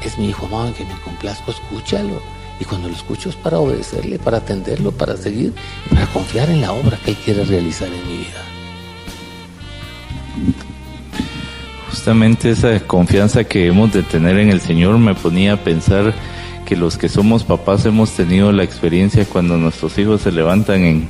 [0.03, 2.21] es mi hijo amado en que me complazco, escúchalo
[2.59, 5.53] y cuando lo escucho es para obedecerle, para atenderlo, para seguir,
[5.89, 8.43] para confiar en la obra que Él quiere realizar en mi vida.
[11.89, 16.13] Justamente esa confianza que hemos de tener en el Señor me ponía a pensar
[16.69, 21.09] que los que somos papás hemos tenido la experiencia cuando nuestros hijos se levantan en,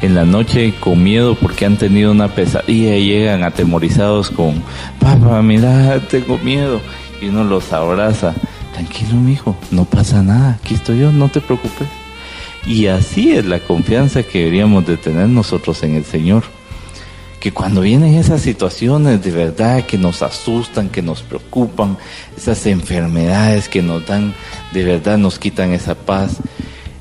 [0.00, 4.62] en la noche con miedo porque han tenido una pesadilla y llegan atemorizados con,
[5.00, 6.80] papá, mira, tengo miedo.
[7.20, 8.34] Y uno los abraza.
[8.72, 11.88] Tranquilo, mi hijo, no pasa nada, aquí estoy yo, no te preocupes.
[12.64, 16.44] Y así es la confianza que deberíamos de tener nosotros en el Señor.
[17.44, 21.98] Que cuando vienen esas situaciones de verdad que nos asustan, que nos preocupan,
[22.34, 24.32] esas enfermedades que nos dan,
[24.72, 26.38] de verdad nos quitan esa paz,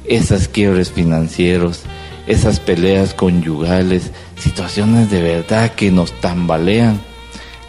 [0.04, 1.84] esas quiebres financieros,
[2.28, 7.00] esas peleas conyugales, situaciones de verdad que nos tambalean.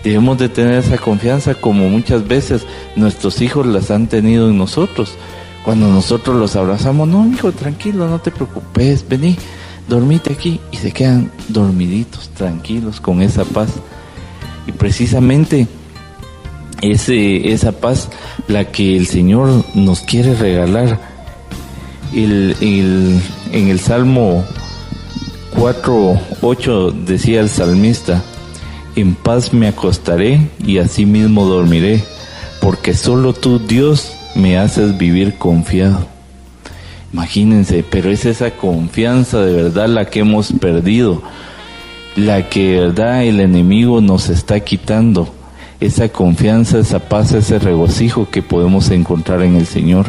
[0.03, 5.15] Debemos de tener esa confianza como muchas veces nuestros hijos las han tenido en nosotros.
[5.65, 9.37] Cuando nosotros los abrazamos, no, hijo, tranquilo, no te preocupes, vení,
[9.88, 13.70] dormite aquí y se quedan dormiditos, tranquilos, con esa paz.
[14.66, 15.66] Y precisamente
[16.83, 18.09] ese, esa paz
[18.49, 21.01] la que el Señor nos quiere regalar.
[22.14, 24.44] El, en el Salmo
[25.59, 28.23] 4, 8 decía el salmista,
[28.94, 32.05] en paz me acostaré y asimismo dormiré,
[32.61, 36.13] porque solo tú, Dios, me haces vivir confiado.
[37.14, 41.22] Imagínense, pero es esa confianza de verdad la que hemos perdido,
[42.16, 45.33] la que de verdad el enemigo nos está quitando,
[45.79, 50.07] esa confianza, esa paz, ese regocijo que podemos encontrar en el Señor.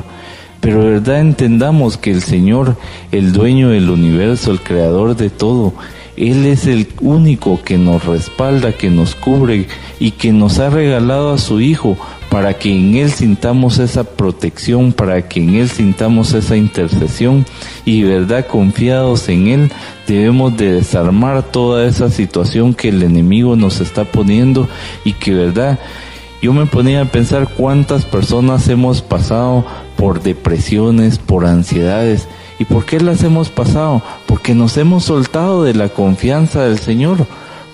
[0.61, 2.75] Pero de verdad entendamos que el Señor,
[3.11, 5.73] el dueño del universo, el creador de todo,
[6.17, 9.67] Él es el único que nos respalda, que nos cubre
[9.99, 11.99] y que nos ha regalado a su Hijo
[12.35, 17.45] para que en Él sintamos esa protección, para que en Él sintamos esa intercesión
[17.85, 19.71] y verdad confiados en Él
[20.05, 24.67] debemos de desarmar toda esa situación que el enemigo nos está poniendo
[25.05, 25.79] y que verdad
[26.41, 29.63] yo me ponía a pensar cuántas personas hemos pasado
[29.95, 32.27] por depresiones, por ansiedades.
[32.59, 34.01] ¿Y por qué las hemos pasado?
[34.25, 37.27] Porque nos hemos soltado de la confianza del Señor,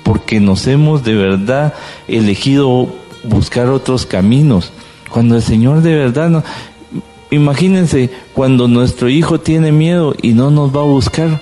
[0.04, 1.74] porque nos hemos de verdad
[2.08, 4.71] elegido buscar otros caminos.
[5.10, 6.43] Cuando el Señor de verdad,
[7.29, 11.41] imagínense, cuando nuestro hijo tiene miedo y no nos va a buscar,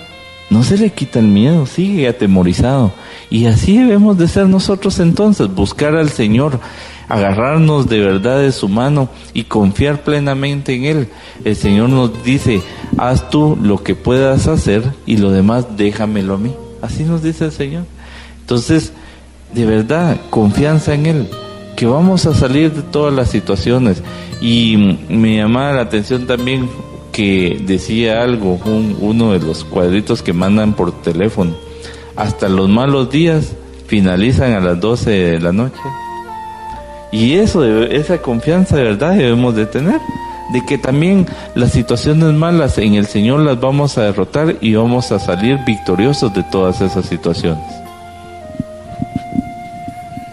[0.50, 2.92] no se le quita el miedo, sigue atemorizado.
[3.30, 6.58] Y así debemos de ser nosotros entonces, buscar al Señor,
[7.08, 11.08] agarrarnos de verdad de su mano y confiar plenamente en Él.
[11.44, 12.62] El Señor nos dice,
[12.98, 16.52] haz tú lo que puedas hacer y lo demás déjamelo a mí.
[16.82, 17.84] Así nos dice el Señor.
[18.40, 18.92] Entonces,
[19.54, 21.30] de verdad, confianza en Él,
[21.80, 24.02] que vamos a salir de todas las situaciones.
[24.42, 26.68] Y me llamaba la atención también
[27.10, 28.60] que decía algo,
[29.00, 31.54] uno de los cuadritos que mandan por teléfono.
[32.16, 33.54] Hasta los malos días
[33.86, 35.80] finalizan a las 12 de la noche.
[37.12, 40.00] Y eso, esa confianza de verdad debemos de tener,
[40.52, 45.12] de que también las situaciones malas en el Señor las vamos a derrotar y vamos
[45.12, 47.79] a salir victoriosos de todas esas situaciones.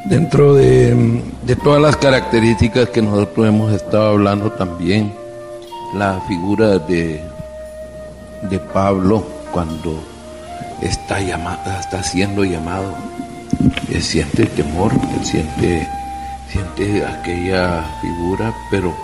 [0.10, 5.14] Dentro de, todas las características que nosotros hemos estado hablando también,
[5.94, 7.22] la figura de,
[8.44, 10.02] de Pablo cuando
[10.82, 12.96] está, llamada, está siendo llamado,
[13.90, 15.88] él siente temor, él siente
[16.52, 18.96] siente aquella figura, pero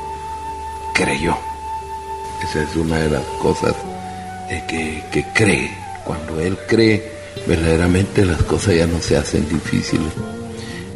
[0.93, 1.35] creyó.
[2.43, 3.73] Esa es una de las cosas
[4.67, 5.71] que, que cree.
[6.05, 7.11] Cuando él cree,
[7.47, 10.13] verdaderamente las cosas ya no se hacen difíciles.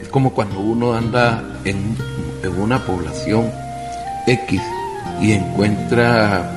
[0.08, 1.76] Es como cuando uno anda en,
[2.42, 3.52] en una población
[4.26, 4.62] X
[5.22, 6.50] y encuentra,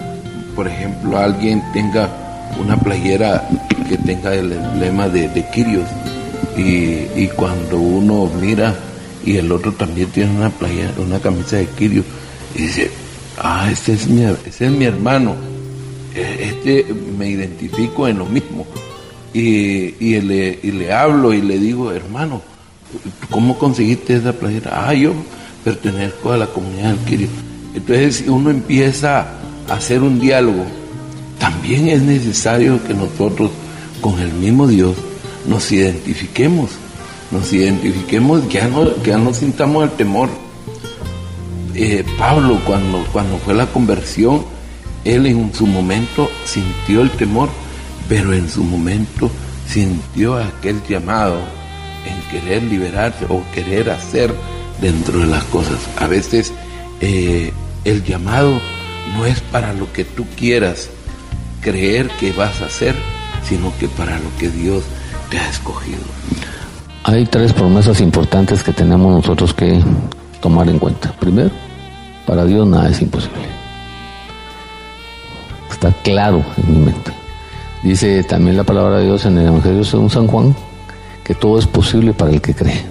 [0.55, 2.09] por ejemplo, alguien tenga
[2.63, 3.49] una playera
[3.89, 5.89] que tenga el emblema de, de Kirios
[6.57, 8.73] y, y cuando uno mira
[9.27, 12.05] y el otro también tiene una playa, una camisa de Kirio,
[12.55, 12.89] y dice,
[13.37, 15.35] ah, este es mi, este es mi hermano,
[16.15, 18.65] e, este me identifico en lo mismo.
[19.35, 22.43] Y, y, le, y le hablo y le digo, hermano,
[23.31, 24.89] ¿cómo conseguiste esa playera?
[24.89, 25.13] Ah, yo
[25.65, 27.29] pertenezco a la comunidad del Kirio.
[27.75, 29.27] Entonces uno empieza
[29.69, 30.65] a hacer un diálogo.
[31.39, 33.51] También es necesario que nosotros
[34.01, 34.97] con el mismo Dios
[35.47, 36.71] nos identifiquemos
[37.31, 40.29] nos identifiquemos, ya no, ya no sintamos el temor.
[41.75, 44.45] Eh, Pablo, cuando, cuando fue la conversión,
[45.05, 47.49] él en su momento sintió el temor,
[48.09, 49.31] pero en su momento
[49.69, 51.39] sintió aquel llamado
[52.07, 54.33] en querer liberarse o querer hacer
[54.81, 55.79] dentro de las cosas.
[55.99, 56.53] A veces
[57.01, 57.53] eh,
[57.85, 58.61] el llamado
[59.17, 60.91] no es para lo que tú quieras
[61.61, 62.95] creer que vas a hacer,
[63.43, 64.85] sino que para lo que Dios
[65.31, 66.01] te ha escogido.
[67.05, 69.81] hay tres promesas importantes que tenemos nosotros que
[70.41, 71.13] tomar en cuenta.
[71.19, 71.51] Primero,
[72.27, 73.49] para Dios nada es imposible.
[75.71, 77.13] Está claro en mi mente.
[77.83, 80.55] Dice también la palabra de Dios en el Evangelio según San Juan
[81.31, 82.83] que todo es posible para el que cree.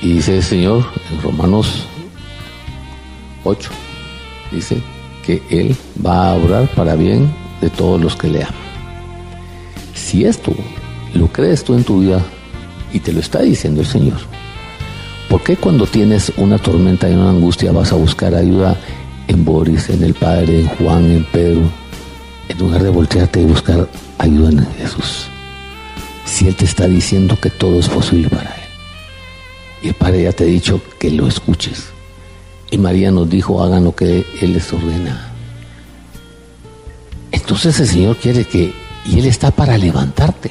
[0.00, 1.84] Y dice el Señor en Romanos
[3.42, 3.70] 8,
[4.52, 4.80] dice
[5.26, 5.74] que Él
[6.06, 7.28] va a obrar para bien
[7.60, 8.54] de todos los que le aman.
[9.94, 10.54] Si esto
[11.12, 12.22] lo crees tú en tu vida
[12.92, 14.18] y te lo está diciendo el Señor,
[15.28, 18.76] ¿por qué cuando tienes una tormenta y una angustia vas a buscar ayuda
[19.26, 21.62] en Boris, en el Padre, en Juan, en Pedro,
[22.48, 25.26] en lugar de voltearte y buscar ayuda en Jesús?
[26.24, 28.62] Si Él te está diciendo que todo es posible para Él.
[29.82, 31.86] Y el Padre ya te ha dicho que lo escuches.
[32.70, 35.32] Y María nos dijo, hagan lo que Él les ordena.
[37.30, 38.72] Entonces el Señor quiere que,
[39.04, 40.50] y Él está para levantarte.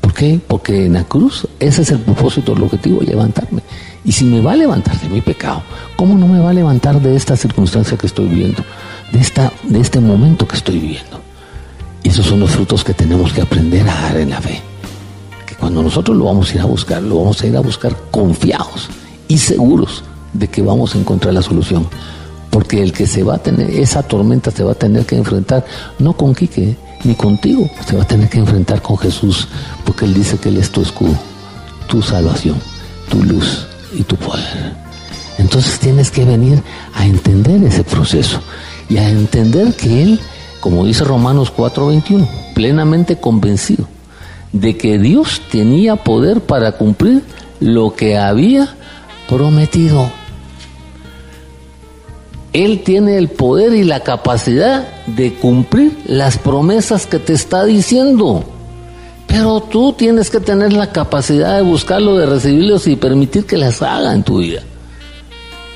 [0.00, 0.40] ¿Por qué?
[0.46, 3.62] Porque en la cruz ese es el propósito, el objetivo, levantarme.
[4.04, 5.62] Y si me va a levantar de mi pecado,
[5.96, 8.64] ¿cómo no me va a levantar de esta circunstancia que estoy viviendo?
[9.12, 11.20] De, esta, de este momento que estoy viviendo.
[12.02, 14.60] Y esos son los frutos que tenemos que aprender a dar en la fe.
[15.46, 17.96] Que cuando nosotros lo vamos a ir a buscar, lo vamos a ir a buscar
[18.10, 18.88] confiados
[19.28, 21.86] y seguros de que vamos a encontrar la solución.
[22.50, 25.64] Porque el que se va a tener, esa tormenta se va a tener que enfrentar,
[25.98, 29.48] no con Quique, ni contigo, se va a tener que enfrentar con Jesús,
[29.84, 31.14] porque Él dice que Él es tu escudo,
[31.86, 32.56] tu salvación,
[33.08, 34.74] tu luz y tu poder.
[35.38, 36.62] Entonces tienes que venir
[36.94, 38.40] a entender ese proceso
[38.88, 40.20] y a entender que Él,
[40.60, 43.86] como dice Romanos 4:21, plenamente convencido
[44.52, 47.22] de que Dios tenía poder para cumplir
[47.60, 48.74] lo que había
[49.28, 50.10] prometido.
[52.52, 58.44] Él tiene el poder y la capacidad de cumplir las promesas que te está diciendo.
[59.28, 63.80] Pero tú tienes que tener la capacidad de buscarlo, de recibirlos y permitir que las
[63.82, 64.62] haga en tu vida.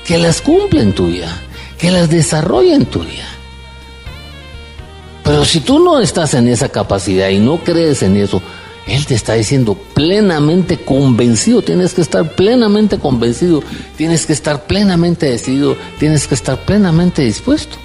[0.05, 1.31] Que las cumpla en tu vida.
[1.77, 3.34] Que las desarrolle en tu vida.
[5.25, 8.43] Pero si tú no estás en esa capacidad y no crees en eso,
[8.85, 13.63] él te está diciendo plenamente convencido, tienes que estar plenamente convencido,
[13.97, 17.77] tienes que estar plenamente decidido, tienes que estar plenamente dispuesto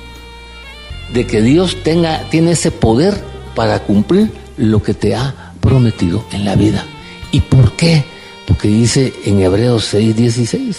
[1.15, 3.19] de que Dios tenga, tiene ese poder
[3.55, 6.85] para cumplir lo que te ha prometido en la vida.
[7.33, 8.05] ¿Y por qué?
[8.47, 10.77] Porque dice en Hebreos 6, 16,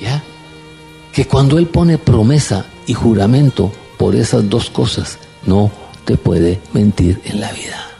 [0.00, 0.20] ¿ya?
[1.12, 5.70] Que cuando Él pone promesa y juramento por esas dos cosas, no
[6.04, 7.92] te puede mentir en la vida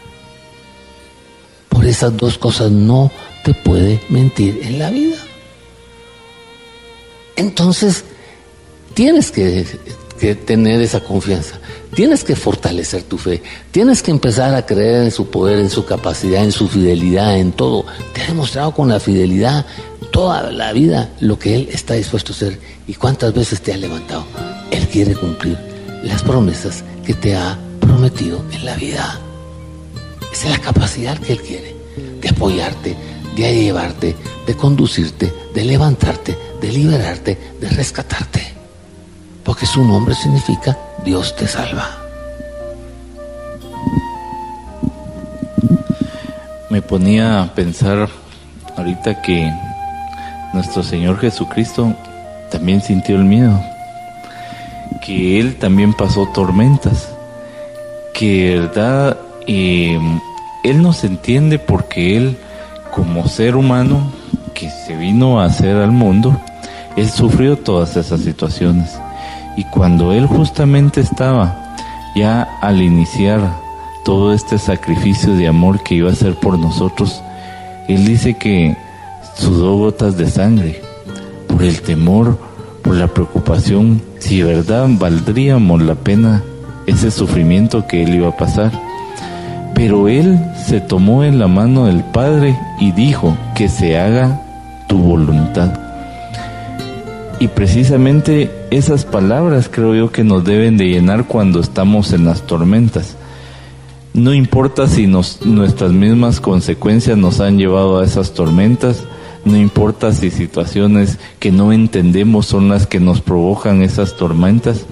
[1.72, 3.11] por esas dos cosas no
[3.44, 5.16] te puede mentir en la vida.
[7.34, 8.05] Entonces,
[8.94, 9.66] tienes que,
[10.46, 11.59] tener esa confianza,
[11.94, 13.42] tienes que fortalecer tu fe,
[13.72, 17.50] tienes que empezar a creer en su poder, en su capacidad, en su fidelidad, en
[17.50, 17.84] todo.
[18.12, 19.66] Te ha demostrado con la fidelidad
[20.12, 23.76] toda la vida lo que Él está dispuesto a hacer y cuántas veces te ha
[23.76, 24.24] levantado.
[24.70, 25.59] Él quiere cumplir
[26.05, 27.59] las promesas que te ha
[28.03, 29.20] prometido en la vida.
[30.32, 31.76] Esa es la capacidad que Él quiere,
[32.20, 32.96] de apoyarte,
[33.36, 38.42] de llevarte, de conducirte, de levantarte, de liberarte, de rescatarte.
[39.44, 41.90] Porque su nombre significa Dios te salva.
[46.70, 48.09] Me ponía a pensar
[48.76, 49.48] ahorita que
[50.53, 51.94] nuestro Señor Jesucristo
[52.50, 53.62] también sintió el miedo,
[55.07, 57.12] que Él también pasó tormentas,
[58.13, 59.95] que verdad y
[60.65, 62.37] Él nos entiende porque Él,
[62.91, 64.13] como ser humano
[64.55, 66.39] que se vino a hacer al mundo,
[66.97, 68.99] Él sufrió todas esas situaciones.
[69.57, 71.75] Y cuando Él justamente estaba
[72.15, 73.41] ya al iniciar
[74.05, 77.23] todo este sacrificio de amor que iba a hacer por nosotros,
[77.89, 78.77] Él dice que
[79.37, 80.83] sudó gotas de sangre
[81.49, 82.39] por el temor,
[82.83, 86.43] por la preocupación, si verdad valdríamos la pena
[86.93, 88.70] ese sufrimiento que Él iba a pasar.
[89.74, 94.40] Pero él se tomó en la mano del Padre y dijo que se haga
[94.86, 95.72] tu voluntad.
[97.40, 102.43] Y precisamente esas palabras creo yo que nos deben de llenar cuando estamos en las
[102.43, 103.16] tormentas.
[104.14, 109.05] No importa si nuestras mismas consecuencias nos han llevado a esas tormentas,
[109.45, 114.84] no importa si situaciones que no entendemos son las que nos provocan esas tormentas,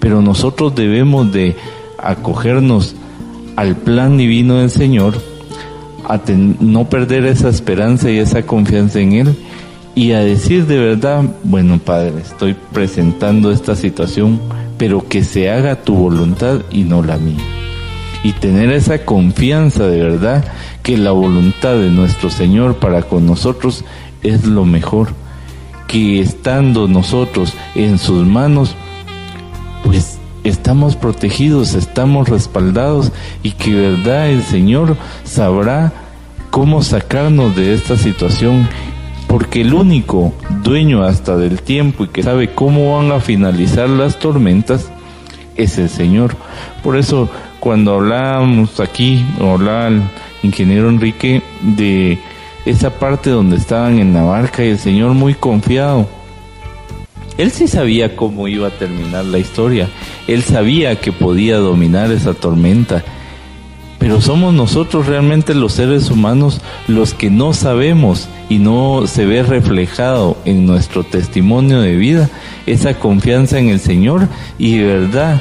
[0.00, 1.56] pero nosotros debemos de
[1.98, 2.96] acogernos
[3.56, 5.14] al plan divino del Señor,
[6.60, 9.36] no perder esa esperanza y esa confianza en Él
[9.94, 14.40] y a decir de verdad, bueno Padre, estoy presentando esta situación,
[14.78, 17.42] pero que se haga tu voluntad y no la mía.
[18.22, 20.44] Y tener esa confianza de verdad
[20.82, 23.84] que la voluntad de nuestro Señor para con nosotros
[24.22, 25.08] es lo mejor,
[25.86, 28.76] que estando nosotros en sus manos,
[29.84, 33.12] pues estamos protegidos, estamos respaldados
[33.42, 35.92] y que verdad el Señor sabrá
[36.50, 38.68] cómo sacarnos de esta situación
[39.26, 44.18] porque el único dueño hasta del tiempo y que sabe cómo van a finalizar las
[44.18, 44.90] tormentas
[45.56, 46.34] es el Señor.
[46.82, 47.28] Por eso
[47.60, 50.02] cuando hablábamos aquí, hablaba el
[50.42, 52.18] ingeniero Enrique de
[52.64, 56.08] esa parte donde estaban en la barca y el Señor muy confiado.
[57.40, 59.88] Él sí sabía cómo iba a terminar la historia,
[60.26, 63.02] él sabía que podía dominar esa tormenta,
[63.98, 69.42] pero somos nosotros realmente los seres humanos los que no sabemos y no se ve
[69.42, 72.28] reflejado en nuestro testimonio de vida
[72.66, 74.28] esa confianza en el Señor
[74.58, 75.40] y de verdad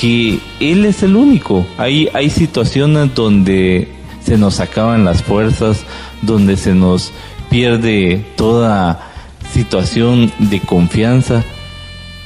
[0.00, 1.64] que Él es el único.
[1.78, 3.86] Hay, hay situaciones donde
[4.20, 5.84] se nos acaban las fuerzas,
[6.22, 7.12] donde se nos
[7.50, 9.12] pierde toda
[9.56, 11.42] situación de confianza,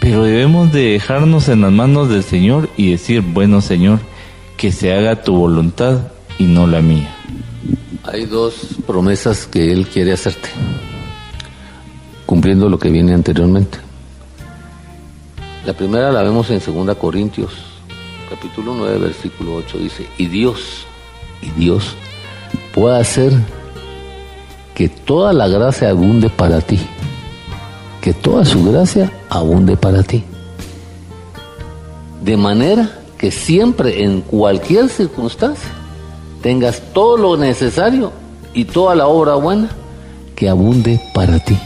[0.01, 4.01] pero debemos de dejarnos en las manos del Señor y decir, bueno Señor,
[4.57, 6.09] que se haga tu voluntad
[6.41, 7.15] y no la mía.
[8.03, 10.49] Hay dos promesas que Él quiere hacerte,
[12.27, 13.79] cumpliendo lo que viene anteriormente.
[15.65, 17.53] La primera la vemos en 2 Corintios,
[18.29, 20.85] capítulo 9, versículo 8, dice, y Dios,
[21.43, 21.95] y Dios
[22.75, 23.33] puede hacer
[24.75, 26.81] que toda la gracia abunde para ti,
[28.01, 30.25] que toda su gracia abunde para ti.
[32.23, 35.71] De manera que siempre, en cualquier circunstancia,
[36.43, 38.13] tengas todo lo necesario
[38.55, 39.69] y toda la obra buena
[40.35, 41.59] que abunde para ti.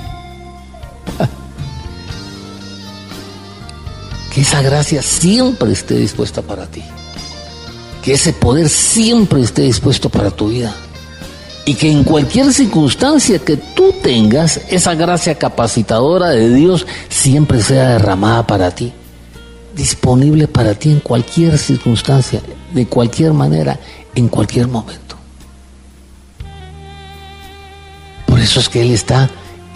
[4.35, 6.82] que esa gracia siempre esté dispuesta para ti.
[8.03, 10.74] Que ese poder siempre esté dispuesto para tu vida.
[11.66, 17.90] Y que en cualquier circunstancia que tú tengas, esa gracia capacitadora de Dios siempre sea
[17.90, 18.92] derramada para ti.
[19.74, 22.40] Disponible para ti en cualquier circunstancia,
[22.72, 23.78] de cualquier manera,
[24.14, 25.16] en cualquier momento.
[28.26, 29.30] Por eso es que Él está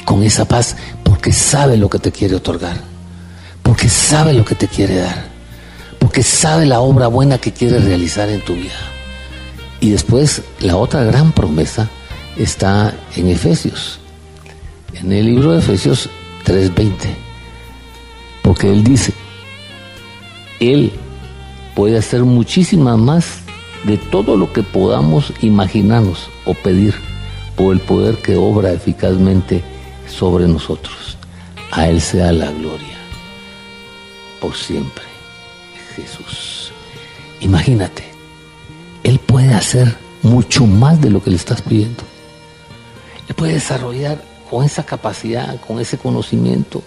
[0.04, 2.76] con esa paz, porque sabe lo que te quiere otorgar,
[3.62, 5.26] porque sabe lo que te quiere dar,
[5.98, 8.97] porque sabe la obra buena que quiere realizar en tu vida.
[9.80, 11.88] Y después la otra gran promesa
[12.36, 13.98] está en Efesios,
[14.94, 16.08] en el libro de Efesios
[16.44, 17.14] 3:20,
[18.42, 19.12] porque Él dice,
[20.60, 20.92] Él
[21.74, 23.38] puede hacer muchísimas más
[23.84, 26.94] de todo lo que podamos imaginarnos o pedir
[27.56, 29.62] por el poder que obra eficazmente
[30.08, 31.16] sobre nosotros.
[31.70, 32.98] A Él sea la gloria
[34.40, 35.04] por siempre.
[35.94, 36.72] Jesús.
[37.40, 38.04] Imagínate,
[39.38, 42.02] puede hacer mucho más de lo que le estás pidiendo.
[43.28, 44.20] Él puede desarrollar
[44.50, 46.82] con esa capacidad, con ese conocimiento,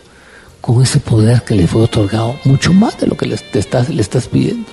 [0.60, 4.02] con ese poder que le fue otorgado, mucho más de lo que le, estás, le
[4.02, 4.70] estás pidiendo.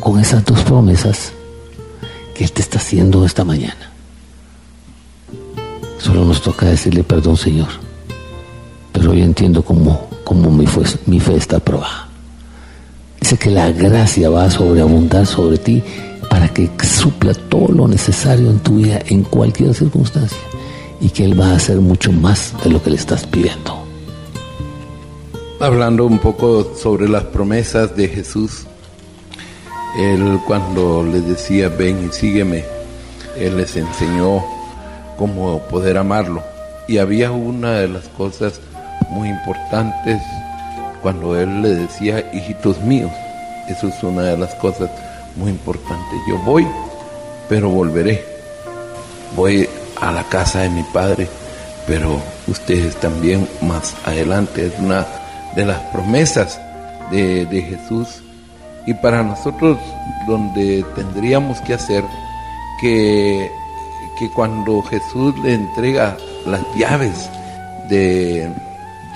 [0.00, 1.32] con esas dos promesas
[2.34, 3.90] que Él te está haciendo esta mañana.
[5.98, 7.68] Solo nos toca decirle perdón, Señor.
[8.92, 12.05] Pero hoy entiendo cómo, cómo mi, fe, mi fe está probada.
[13.26, 15.82] Dice que la gracia va a sobreabundar sobre ti
[16.30, 20.38] para que supla todo lo necesario en tu vida en cualquier circunstancia
[21.00, 23.84] y que Él va a hacer mucho más de lo que le estás pidiendo.
[25.58, 28.64] Hablando un poco sobre las promesas de Jesús,
[29.98, 32.64] él cuando les decía, ven y sígueme,
[33.36, 34.44] Él les enseñó
[35.18, 36.44] cómo poder amarlo.
[36.86, 38.60] Y había una de las cosas
[39.10, 40.22] muy importantes
[41.02, 43.12] cuando Él le decía, hijitos míos.
[43.68, 44.90] Eso es una de las cosas
[45.36, 46.18] muy importantes.
[46.28, 46.66] Yo voy,
[47.48, 48.24] pero volveré.
[49.34, 49.68] Voy
[50.00, 51.28] a la casa de mi Padre,
[51.86, 54.66] pero ustedes también más adelante.
[54.66, 55.06] Es una
[55.54, 56.60] de las promesas
[57.10, 58.22] de, de Jesús
[58.86, 59.78] y para nosotros
[60.26, 62.04] donde tendríamos que hacer
[62.80, 63.50] que,
[64.18, 66.16] que cuando Jesús le entrega
[66.46, 67.28] las llaves
[67.88, 68.48] de,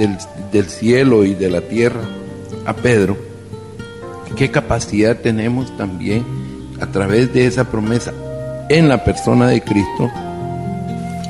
[0.00, 0.16] del,
[0.50, 2.00] del cielo y de la tierra
[2.66, 3.16] a Pedro,
[4.36, 6.24] qué capacidad tenemos también
[6.80, 8.12] a través de esa promesa
[8.68, 10.10] en la persona de Cristo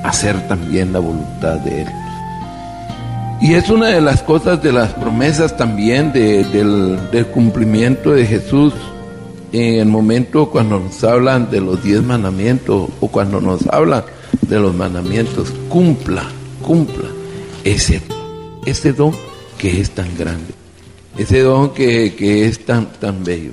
[0.04, 1.88] hacer también la voluntad de Él.
[3.40, 8.74] Y es una de las cosas de las promesas también del, cumplimiento de Jesús
[9.52, 14.04] en el momento cuando nos hablan de los diez mandamientos o cuando nos hablan
[14.42, 16.24] de los mandamientos, cumpla,
[16.62, 17.08] cumpla
[17.64, 18.02] ese,
[18.66, 19.14] ese don
[19.58, 20.54] que es tan grande,
[21.18, 23.52] ese don que, es tan, tan bello.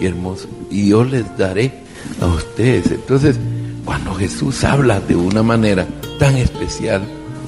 [0.00, 1.72] y hermoso, y yo les daré
[2.20, 2.90] a ustedes.
[2.92, 3.36] Entonces,
[3.84, 5.86] cuando Jesús habla de una manera
[6.18, 7.02] tan especial,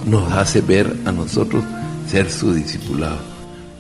[0.07, 1.63] nos hace ver a nosotros
[2.09, 3.19] ser su discipulado.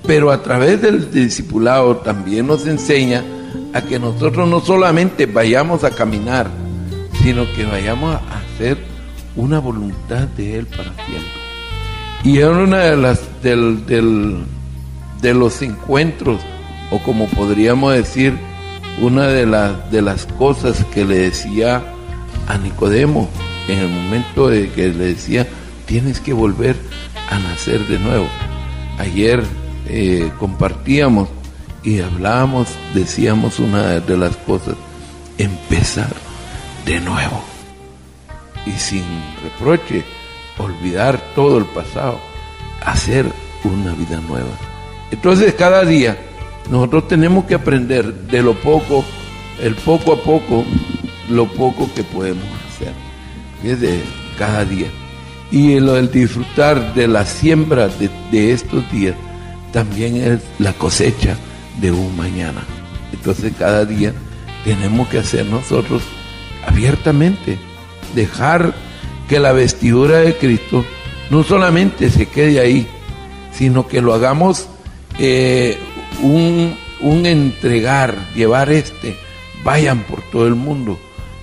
[0.07, 3.24] Pero a través del discipulado también nos enseña
[3.72, 6.49] a que nosotros no solamente vayamos a caminar,
[7.22, 8.78] sino que vayamos a hacer
[9.37, 11.39] una voluntad de Él para siempre.
[12.22, 16.40] Y era una de las del, de los encuentros,
[16.90, 18.38] o como podríamos decir,
[19.00, 21.82] una de, las de las cosas que le decía
[22.46, 23.28] a Nicodemo
[23.68, 25.46] en el momento de que le decía,
[25.86, 26.76] tienes que volver
[27.30, 28.26] a nacer de nuevo.
[28.98, 29.42] Ayer
[29.86, 31.28] eh, compartíamos
[31.82, 34.74] y hablábamos, decíamos una de las cosas,
[35.38, 36.12] empezar
[36.84, 37.42] de nuevo
[38.66, 39.04] y sin
[39.42, 40.04] reproche,
[40.64, 42.20] olvidar todo el pasado,
[42.84, 43.26] hacer
[43.64, 44.50] una vida nueva.
[45.11, 46.16] Entonces cada día
[46.70, 49.04] nosotros tenemos que aprender de lo poco,
[49.61, 50.64] el poco a poco,
[51.28, 52.92] lo poco que podemos hacer.
[53.62, 54.02] de
[54.38, 54.88] cada día.
[55.50, 59.16] Y lo del disfrutar de la siembra de, de estos días
[59.72, 61.36] también es la cosecha
[61.80, 62.62] de un mañana.
[63.12, 64.14] Entonces cada día
[64.64, 66.02] tenemos que hacer nosotros
[66.66, 67.58] abiertamente,
[68.14, 68.74] dejar
[69.31, 70.85] que la vestidura de Cristo
[71.31, 72.89] no solamente se quede ahí,
[73.53, 74.66] sino que lo hagamos
[75.20, 75.78] eh,
[76.20, 79.16] un, un, entregar, llevar este,
[79.62, 80.99] vayan por todo el mundo.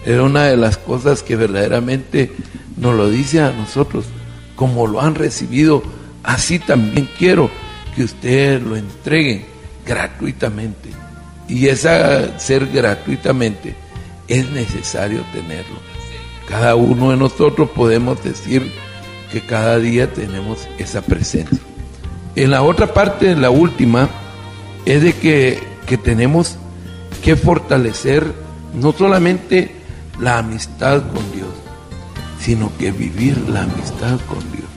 [0.05, 2.33] Es una de las cosas que verdaderamente
[2.75, 4.03] nos lo dice a nosotros,
[4.57, 5.81] como lo han recibido,
[6.23, 7.49] así también quiero
[7.95, 9.45] que ustedes lo entreguen
[9.85, 10.89] gratuitamente.
[11.47, 13.75] Y esa ser gratuitamente
[14.27, 15.96] es necesario tenerlo.
[16.47, 18.71] Cada uno de nosotros podemos decir
[19.31, 21.59] que cada día tenemos esa presencia.
[22.35, 24.09] En la otra parte, la última,
[24.85, 26.57] es de que, que tenemos
[27.23, 28.31] que fortalecer
[28.73, 29.71] no solamente
[30.19, 31.49] la amistad con Dios,
[32.39, 34.69] sino que vivir la amistad con Dios.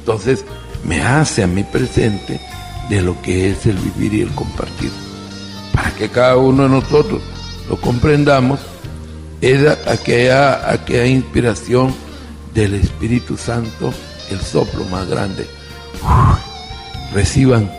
[0.00, 0.44] Entonces,
[0.84, 2.40] me hace a mí presente
[2.88, 4.90] de lo que es el vivir y el compartir.
[5.72, 7.22] Para que cada uno de nosotros
[7.68, 8.60] lo comprendamos,
[9.40, 11.94] es aquella, aquella inspiración
[12.54, 13.92] del Espíritu Santo,
[14.30, 15.46] el soplo más grande
[17.12, 17.70] reciban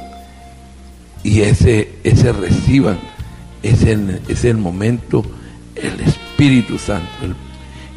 [1.24, 3.00] y ese, ese reciban
[3.62, 5.24] es el, es el momento,
[5.76, 7.36] el Espíritu Santo, el,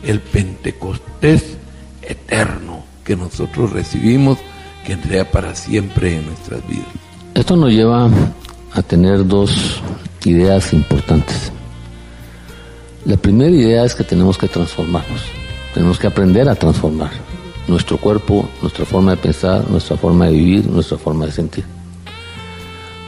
[0.02, 1.56] el Pentecostés
[2.02, 4.38] eterno que nosotros recibimos,
[4.84, 6.86] que entrega para siempre en nuestras vidas.
[7.34, 8.10] Esto nos lleva
[8.72, 9.80] a tener dos
[10.24, 11.52] ideas importantes.
[13.04, 15.22] La primera idea es que tenemos que transformarnos,
[15.74, 17.10] tenemos que aprender a transformar
[17.66, 21.64] nuestro cuerpo, nuestra forma de pensar, nuestra forma de vivir, nuestra forma de sentir.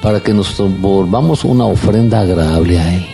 [0.03, 3.07] Para que nos volvamos una ofrenda agradable a Él.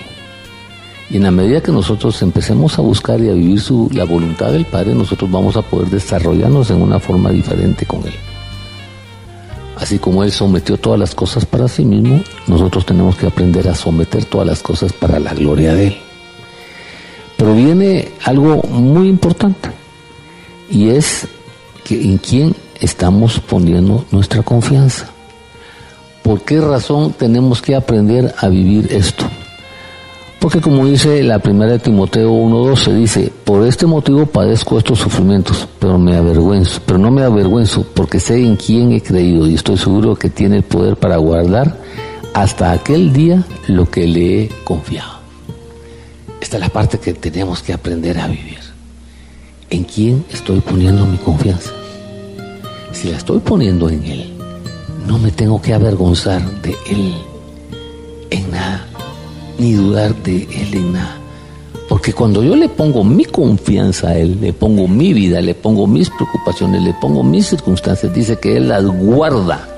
[1.10, 4.50] Y en la medida que nosotros empecemos a buscar y a vivir su, la voluntad
[4.50, 8.14] del Padre, nosotros vamos a poder desarrollarnos en una forma diferente con Él.
[9.76, 13.74] Así como Él sometió todas las cosas para sí mismo, nosotros tenemos que aprender a
[13.74, 16.09] someter todas las cosas para la gloria de Él.
[17.41, 19.70] Pero viene algo muy importante
[20.70, 21.26] y es
[21.84, 25.09] que en quién estamos poniendo nuestra confianza.
[26.22, 29.24] ¿Por qué razón tenemos que aprender a vivir esto?
[30.38, 35.66] Porque como dice la primera de Timoteo 1.12, dice, por este motivo padezco estos sufrimientos,
[35.78, 39.78] pero me avergüenzo, pero no me avergüenzo porque sé en quién he creído y estoy
[39.78, 41.74] seguro que tiene el poder para guardar
[42.34, 45.19] hasta aquel día lo que le he confiado.
[46.51, 48.59] Esta es la parte que tenemos que aprender a vivir.
[49.70, 51.70] ¿En quién estoy poniendo mi confianza?
[52.90, 54.32] Si la estoy poniendo en Él,
[55.07, 57.14] no me tengo que avergonzar de Él
[58.30, 58.84] en nada,
[59.61, 61.18] ni dudar de Él en nada.
[61.88, 65.86] Porque cuando yo le pongo mi confianza a Él, le pongo mi vida, le pongo
[65.86, 69.68] mis preocupaciones, le pongo mis circunstancias, dice que Él las guarda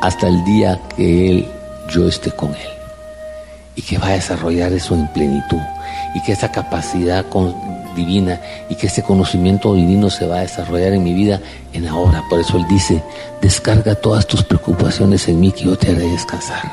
[0.00, 1.46] hasta el día que Él,
[1.90, 2.70] yo esté con Él.
[3.74, 5.60] Y que va a desarrollar eso en plenitud.
[6.14, 7.24] Y que esa capacidad
[7.96, 11.40] divina y que ese conocimiento divino se va a desarrollar en mi vida
[11.72, 12.22] en ahora.
[12.28, 13.02] Por eso Él dice,
[13.40, 16.72] descarga todas tus preocupaciones en mí que yo te haré descansar.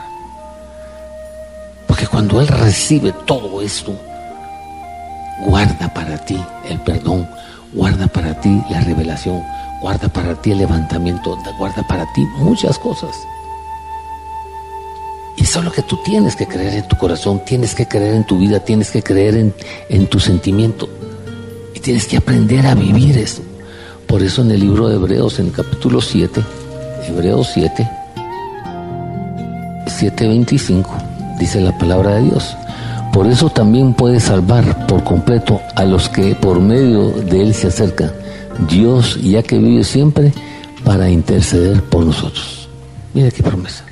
[1.87, 3.93] Porque cuando Él recibe todo esto,
[5.45, 7.27] guarda para ti el perdón,
[7.73, 9.41] guarda para ti la revelación,
[9.81, 13.15] guarda para ti el levantamiento, guarda para ti muchas cosas.
[15.37, 18.25] Y eso es que tú tienes que creer en tu corazón, tienes que creer en
[18.25, 19.53] tu vida, tienes que creer en,
[19.89, 20.87] en tu sentimiento
[21.83, 23.43] tienes que aprender a vivir eso.
[24.07, 26.41] Por eso en el libro de Hebreos, en el capítulo 7,
[27.09, 27.89] Hebreos 7,
[29.87, 30.85] 7.25,
[31.39, 32.55] dice la palabra de Dios.
[33.11, 37.67] por eso también puede salvar por completo a los que por medio de Él se
[37.67, 38.11] acercan.
[38.69, 40.31] Dios, ya que vive siempre,
[40.83, 42.69] para interceder por nosotros.
[43.13, 43.83] Mira qué promesa.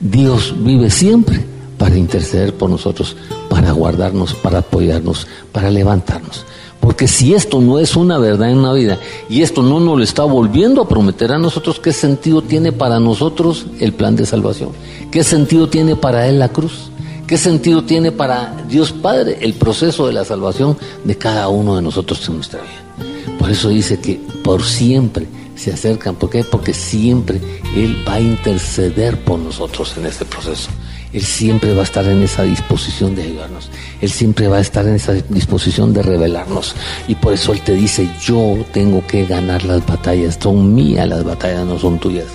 [0.00, 1.44] Dios vive siempre
[1.78, 3.16] para interceder por nosotros,
[3.48, 6.44] para guardarnos, para apoyarnos, para levantarnos.
[6.80, 8.98] Porque si esto no es una verdad en la vida
[9.30, 13.00] y esto no nos lo está volviendo a prometer a nosotros, ¿qué sentido tiene para
[13.00, 14.70] nosotros el plan de salvación?
[15.10, 16.90] ¿Qué sentido tiene para Él la cruz?
[17.26, 21.80] ¿Qué sentido tiene para Dios Padre el proceso de la salvación de cada uno de
[21.80, 23.38] nosotros en nuestra vida?
[23.38, 25.26] Por eso dice que por siempre
[25.56, 26.14] se acercan.
[26.16, 26.44] ¿Por qué?
[26.44, 27.40] Porque siempre
[27.76, 30.70] Él va a interceder por nosotros en este proceso.
[31.12, 33.70] Él siempre va a estar en esa disposición de ayudarnos.
[34.00, 36.74] Él siempre va a estar en esa disposición de revelarnos.
[37.06, 40.38] Y por eso Él te dice, yo tengo que ganar las batallas.
[40.42, 42.26] Son mías las batallas, no son tuyas.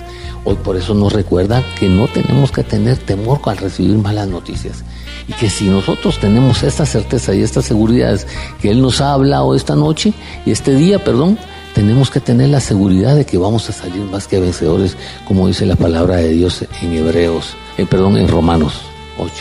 [0.45, 4.85] Hoy por eso nos recuerda que no tenemos que tener temor al recibir malas noticias.
[5.27, 8.17] Y que si nosotros tenemos esta certeza y esta seguridad
[8.61, 10.13] que Él nos ha hablado esta noche
[10.45, 11.37] y este día, perdón,
[11.79, 15.65] tenemos que tener la seguridad de que vamos a salir más que vencedores, como dice
[15.65, 18.81] la palabra de Dios en Hebreos, eh, perdón, en Romanos
[19.17, 19.31] 8.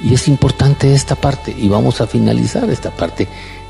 [0.00, 3.26] Y es importante esta parte, y vamos a finalizar esta parte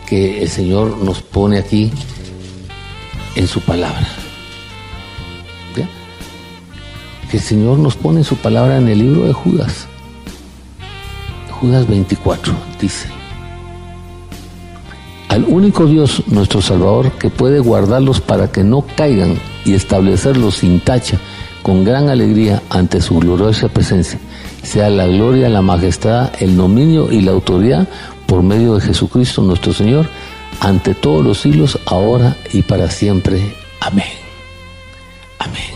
[0.07, 1.93] que el Señor nos pone aquí
[3.37, 4.07] en su palabra.
[7.31, 9.87] Que el Señor nos pone en su palabra en el libro de Judas.
[11.59, 13.09] Judas 24 dice
[15.35, 20.79] al único Dios, nuestro Salvador, que puede guardarlos para que no caigan y establecerlos sin
[20.79, 21.19] tacha,
[21.65, 24.21] con gran alegría ante su gloriosa presencia,
[24.63, 27.89] sea la gloria, la majestad, el dominio y la autoridad
[28.29, 30.09] por medio de Jesucristo nuestro Señor,
[30.61, 33.57] ante todos los siglos, ahora y para siempre.
[33.81, 34.07] Amén.
[35.41, 35.75] Amén.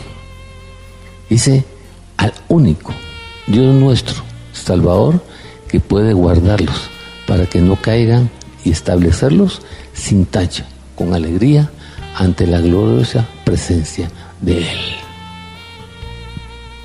[1.28, 1.64] Dice
[2.16, 2.92] al único
[3.48, 5.20] Dios nuestro, Salvador,
[5.66, 6.90] que puede guardarlos
[7.26, 8.30] para que no caigan
[8.68, 9.62] y establecerlos
[9.94, 11.70] sin tacha, con alegría,
[12.14, 14.10] ante la gloriosa presencia
[14.42, 14.78] de Él.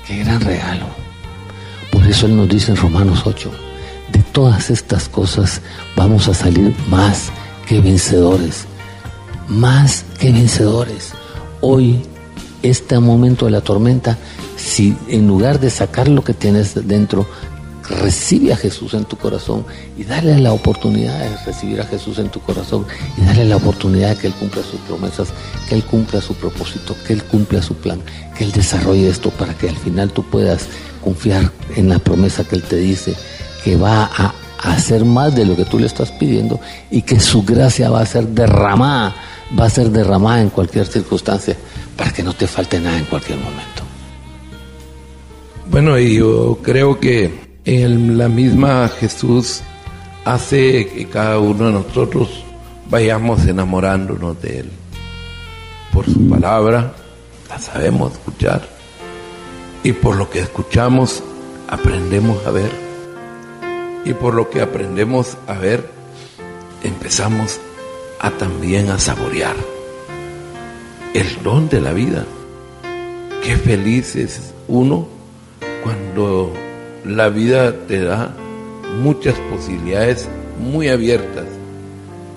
[0.06, 0.86] Qué gran regalo.
[1.92, 3.52] Por eso Él nos dice en Romanos 8,
[4.12, 5.60] de todas estas cosas
[5.94, 7.28] vamos a salir más
[7.66, 8.64] que vencedores,
[9.48, 11.12] más que vencedores.
[11.60, 12.00] Hoy,
[12.62, 14.16] este momento de la tormenta,
[14.56, 17.26] si en lugar de sacar lo que tienes dentro,
[17.88, 19.64] recibe a Jesús en tu corazón
[19.96, 24.10] y dale la oportunidad de recibir a Jesús en tu corazón y dale la oportunidad
[24.10, 25.28] de que Él cumpla sus promesas,
[25.68, 28.00] que Él cumpla su propósito, que Él cumpla su plan,
[28.36, 30.66] que Él desarrolle esto para que al final tú puedas
[31.02, 33.14] confiar en la promesa que Él te dice,
[33.62, 36.58] que va a hacer más de lo que tú le estás pidiendo
[36.90, 39.14] y que su gracia va a ser derramada,
[39.58, 41.56] va a ser derramada en cualquier circunstancia
[41.96, 43.82] para que no te falte nada en cualquier momento.
[45.70, 49.62] Bueno, y yo creo que en la misma Jesús
[50.24, 52.44] hace que cada uno de nosotros
[52.90, 54.70] vayamos enamorándonos de Él.
[55.92, 56.92] Por su palabra
[57.48, 58.68] la sabemos escuchar
[59.82, 61.22] y por lo que escuchamos
[61.68, 62.70] aprendemos a ver
[64.04, 65.88] y por lo que aprendemos a ver
[66.82, 67.60] empezamos
[68.20, 69.56] a también a saborear
[71.14, 72.26] el don de la vida.
[73.42, 75.06] Qué feliz es uno
[75.82, 76.52] cuando
[77.04, 78.34] la vida te da
[79.02, 80.28] muchas posibilidades
[80.58, 81.44] muy abiertas,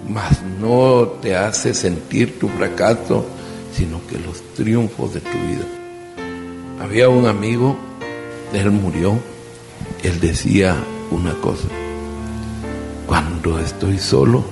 [0.10, 3.26] mas no te hace sentir tu fracaso,
[3.74, 5.66] sino que los triunfos de tu vida.
[6.82, 7.78] Había un amigo,
[8.54, 9.18] él murió,
[10.04, 10.76] él decía
[11.12, 11.68] una cosa,
[13.06, 14.44] cuando estoy solo,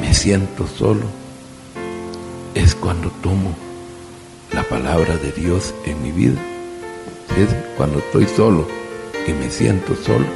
[0.00, 1.06] me siento solo,
[2.54, 3.56] es cuando tomo
[4.52, 6.40] la palabra de Dios en mi vida,
[7.36, 8.77] es cuando estoy solo
[9.32, 10.26] me siento solo,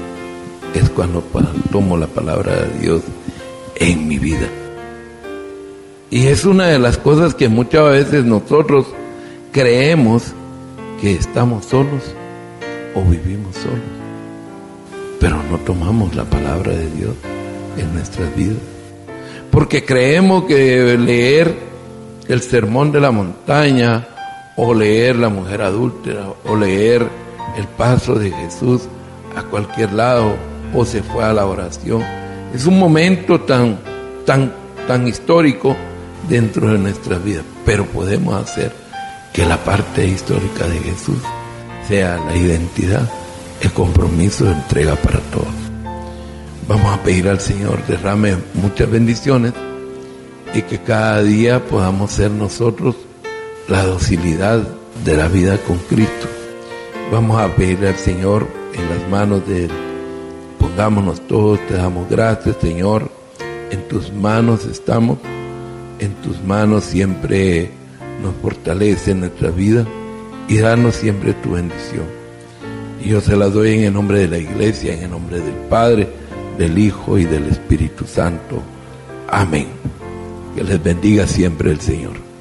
[0.74, 1.22] es cuando
[1.70, 3.03] tomo la palabra de Dios
[3.76, 4.49] en mi vida.
[6.11, 8.86] Y es una de las cosas que muchas veces nosotros
[9.51, 10.34] creemos
[11.01, 12.03] que estamos solos
[12.95, 13.78] o vivimos solos,
[15.18, 17.14] pero no tomamos la palabra de Dios
[17.78, 18.59] en nuestras vidas.
[19.51, 21.55] Porque creemos que leer
[22.28, 24.07] el sermón de la montaña
[24.57, 27.21] o leer la mujer adúltera o leer
[27.57, 28.82] el paso de Jesús
[29.36, 30.34] a cualquier lado
[30.74, 32.03] o se fue a la oración.
[32.55, 33.78] Es un momento tan,
[34.26, 34.53] tan,
[34.86, 35.76] tan histórico
[36.28, 38.72] dentro de nuestra vida, pero podemos hacer
[39.32, 41.18] que la parte histórica de Jesús
[41.88, 43.09] sea la identidad,
[43.61, 45.47] el compromiso de entrega para todos.
[46.68, 49.53] Vamos a pedir al Señor derrame muchas bendiciones
[50.55, 52.95] y que cada día podamos ser nosotros
[53.68, 54.61] la docilidad
[55.05, 56.28] de la vida con Cristo
[57.12, 59.70] Vamos a pedir al Señor en las manos de Él.
[60.58, 63.10] Dispongámonos todos, te damos gracias, Señor.
[63.70, 65.18] En tus manos estamos,
[65.98, 67.70] en tus manos siempre
[68.22, 69.86] nos fortalece nuestra vida
[70.48, 72.06] y danos siempre tu bendición.
[73.04, 75.68] Y yo se la doy en el nombre de la iglesia, en el nombre del
[75.68, 76.08] Padre,
[76.56, 78.62] del Hijo y del Espíritu Santo.
[79.28, 79.66] Amén.
[80.56, 82.32] Que les bendiga siempre el Señor.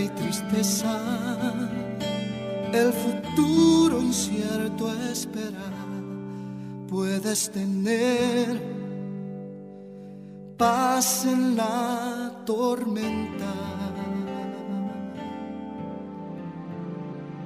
[0.00, 0.98] Y tristeza,
[2.72, 5.78] el futuro incierto esperar
[6.88, 8.60] puedes tener
[10.56, 13.54] paz en la tormenta.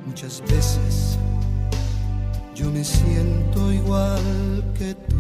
[0.07, 1.19] Muchas veces
[2.55, 5.17] yo me siento igual que tú.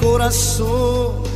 [0.00, 1.35] Corazón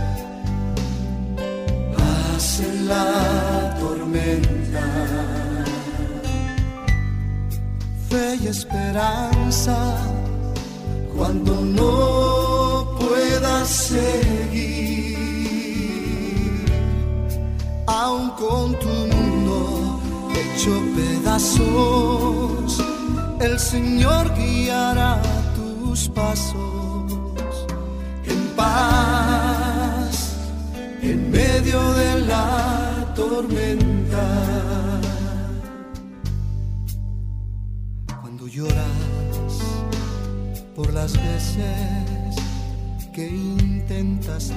[2.67, 4.85] en la tormenta.
[8.09, 9.77] Fe y esperanza
[11.15, 15.15] cuando no puedas seguir,
[17.87, 19.99] aun con tu mundo
[20.35, 22.83] hecho pedazos,
[23.39, 25.21] el Señor guiará
[25.55, 27.11] tus pasos
[28.25, 29.10] en paz
[31.01, 33.91] en medio de la tormenta.
[38.51, 39.53] lloras
[40.75, 42.35] por las veces
[43.13, 44.55] que intentaste.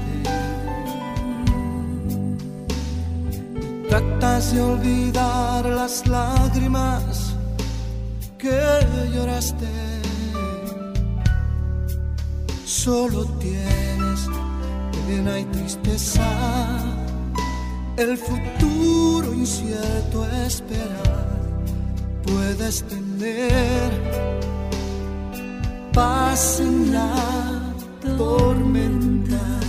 [3.88, 7.36] Tratas de olvidar las lágrimas
[8.36, 8.58] que
[9.14, 9.68] lloraste.
[12.64, 14.28] Solo tienes
[15.06, 16.24] pena y tristeza,
[17.96, 21.38] el futuro incierto esperar.
[22.24, 23.90] Puedes tener
[25.92, 27.74] paz en la
[28.16, 29.63] tormenta.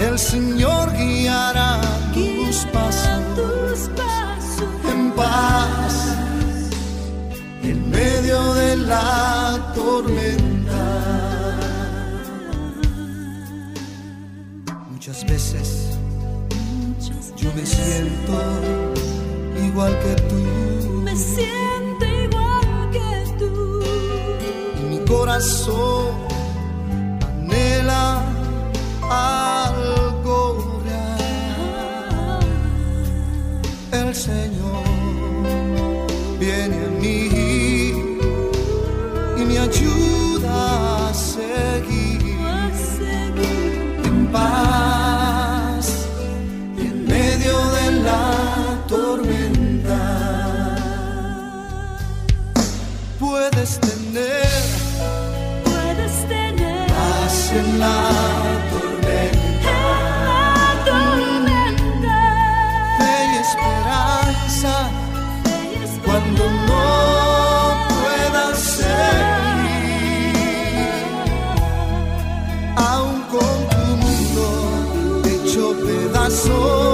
[0.00, 1.80] El Señor guiará
[2.14, 6.16] tus pasos tus pasos en paz
[7.62, 10.84] en medio de la tormenta.
[14.90, 15.98] Muchas veces
[17.36, 18.34] yo me siento
[19.66, 23.80] igual que tú me siento igual que tú.
[24.78, 26.27] y mi corazón
[34.08, 34.57] El Señor
[72.78, 76.87] aún con tu mundo hecho pedazos.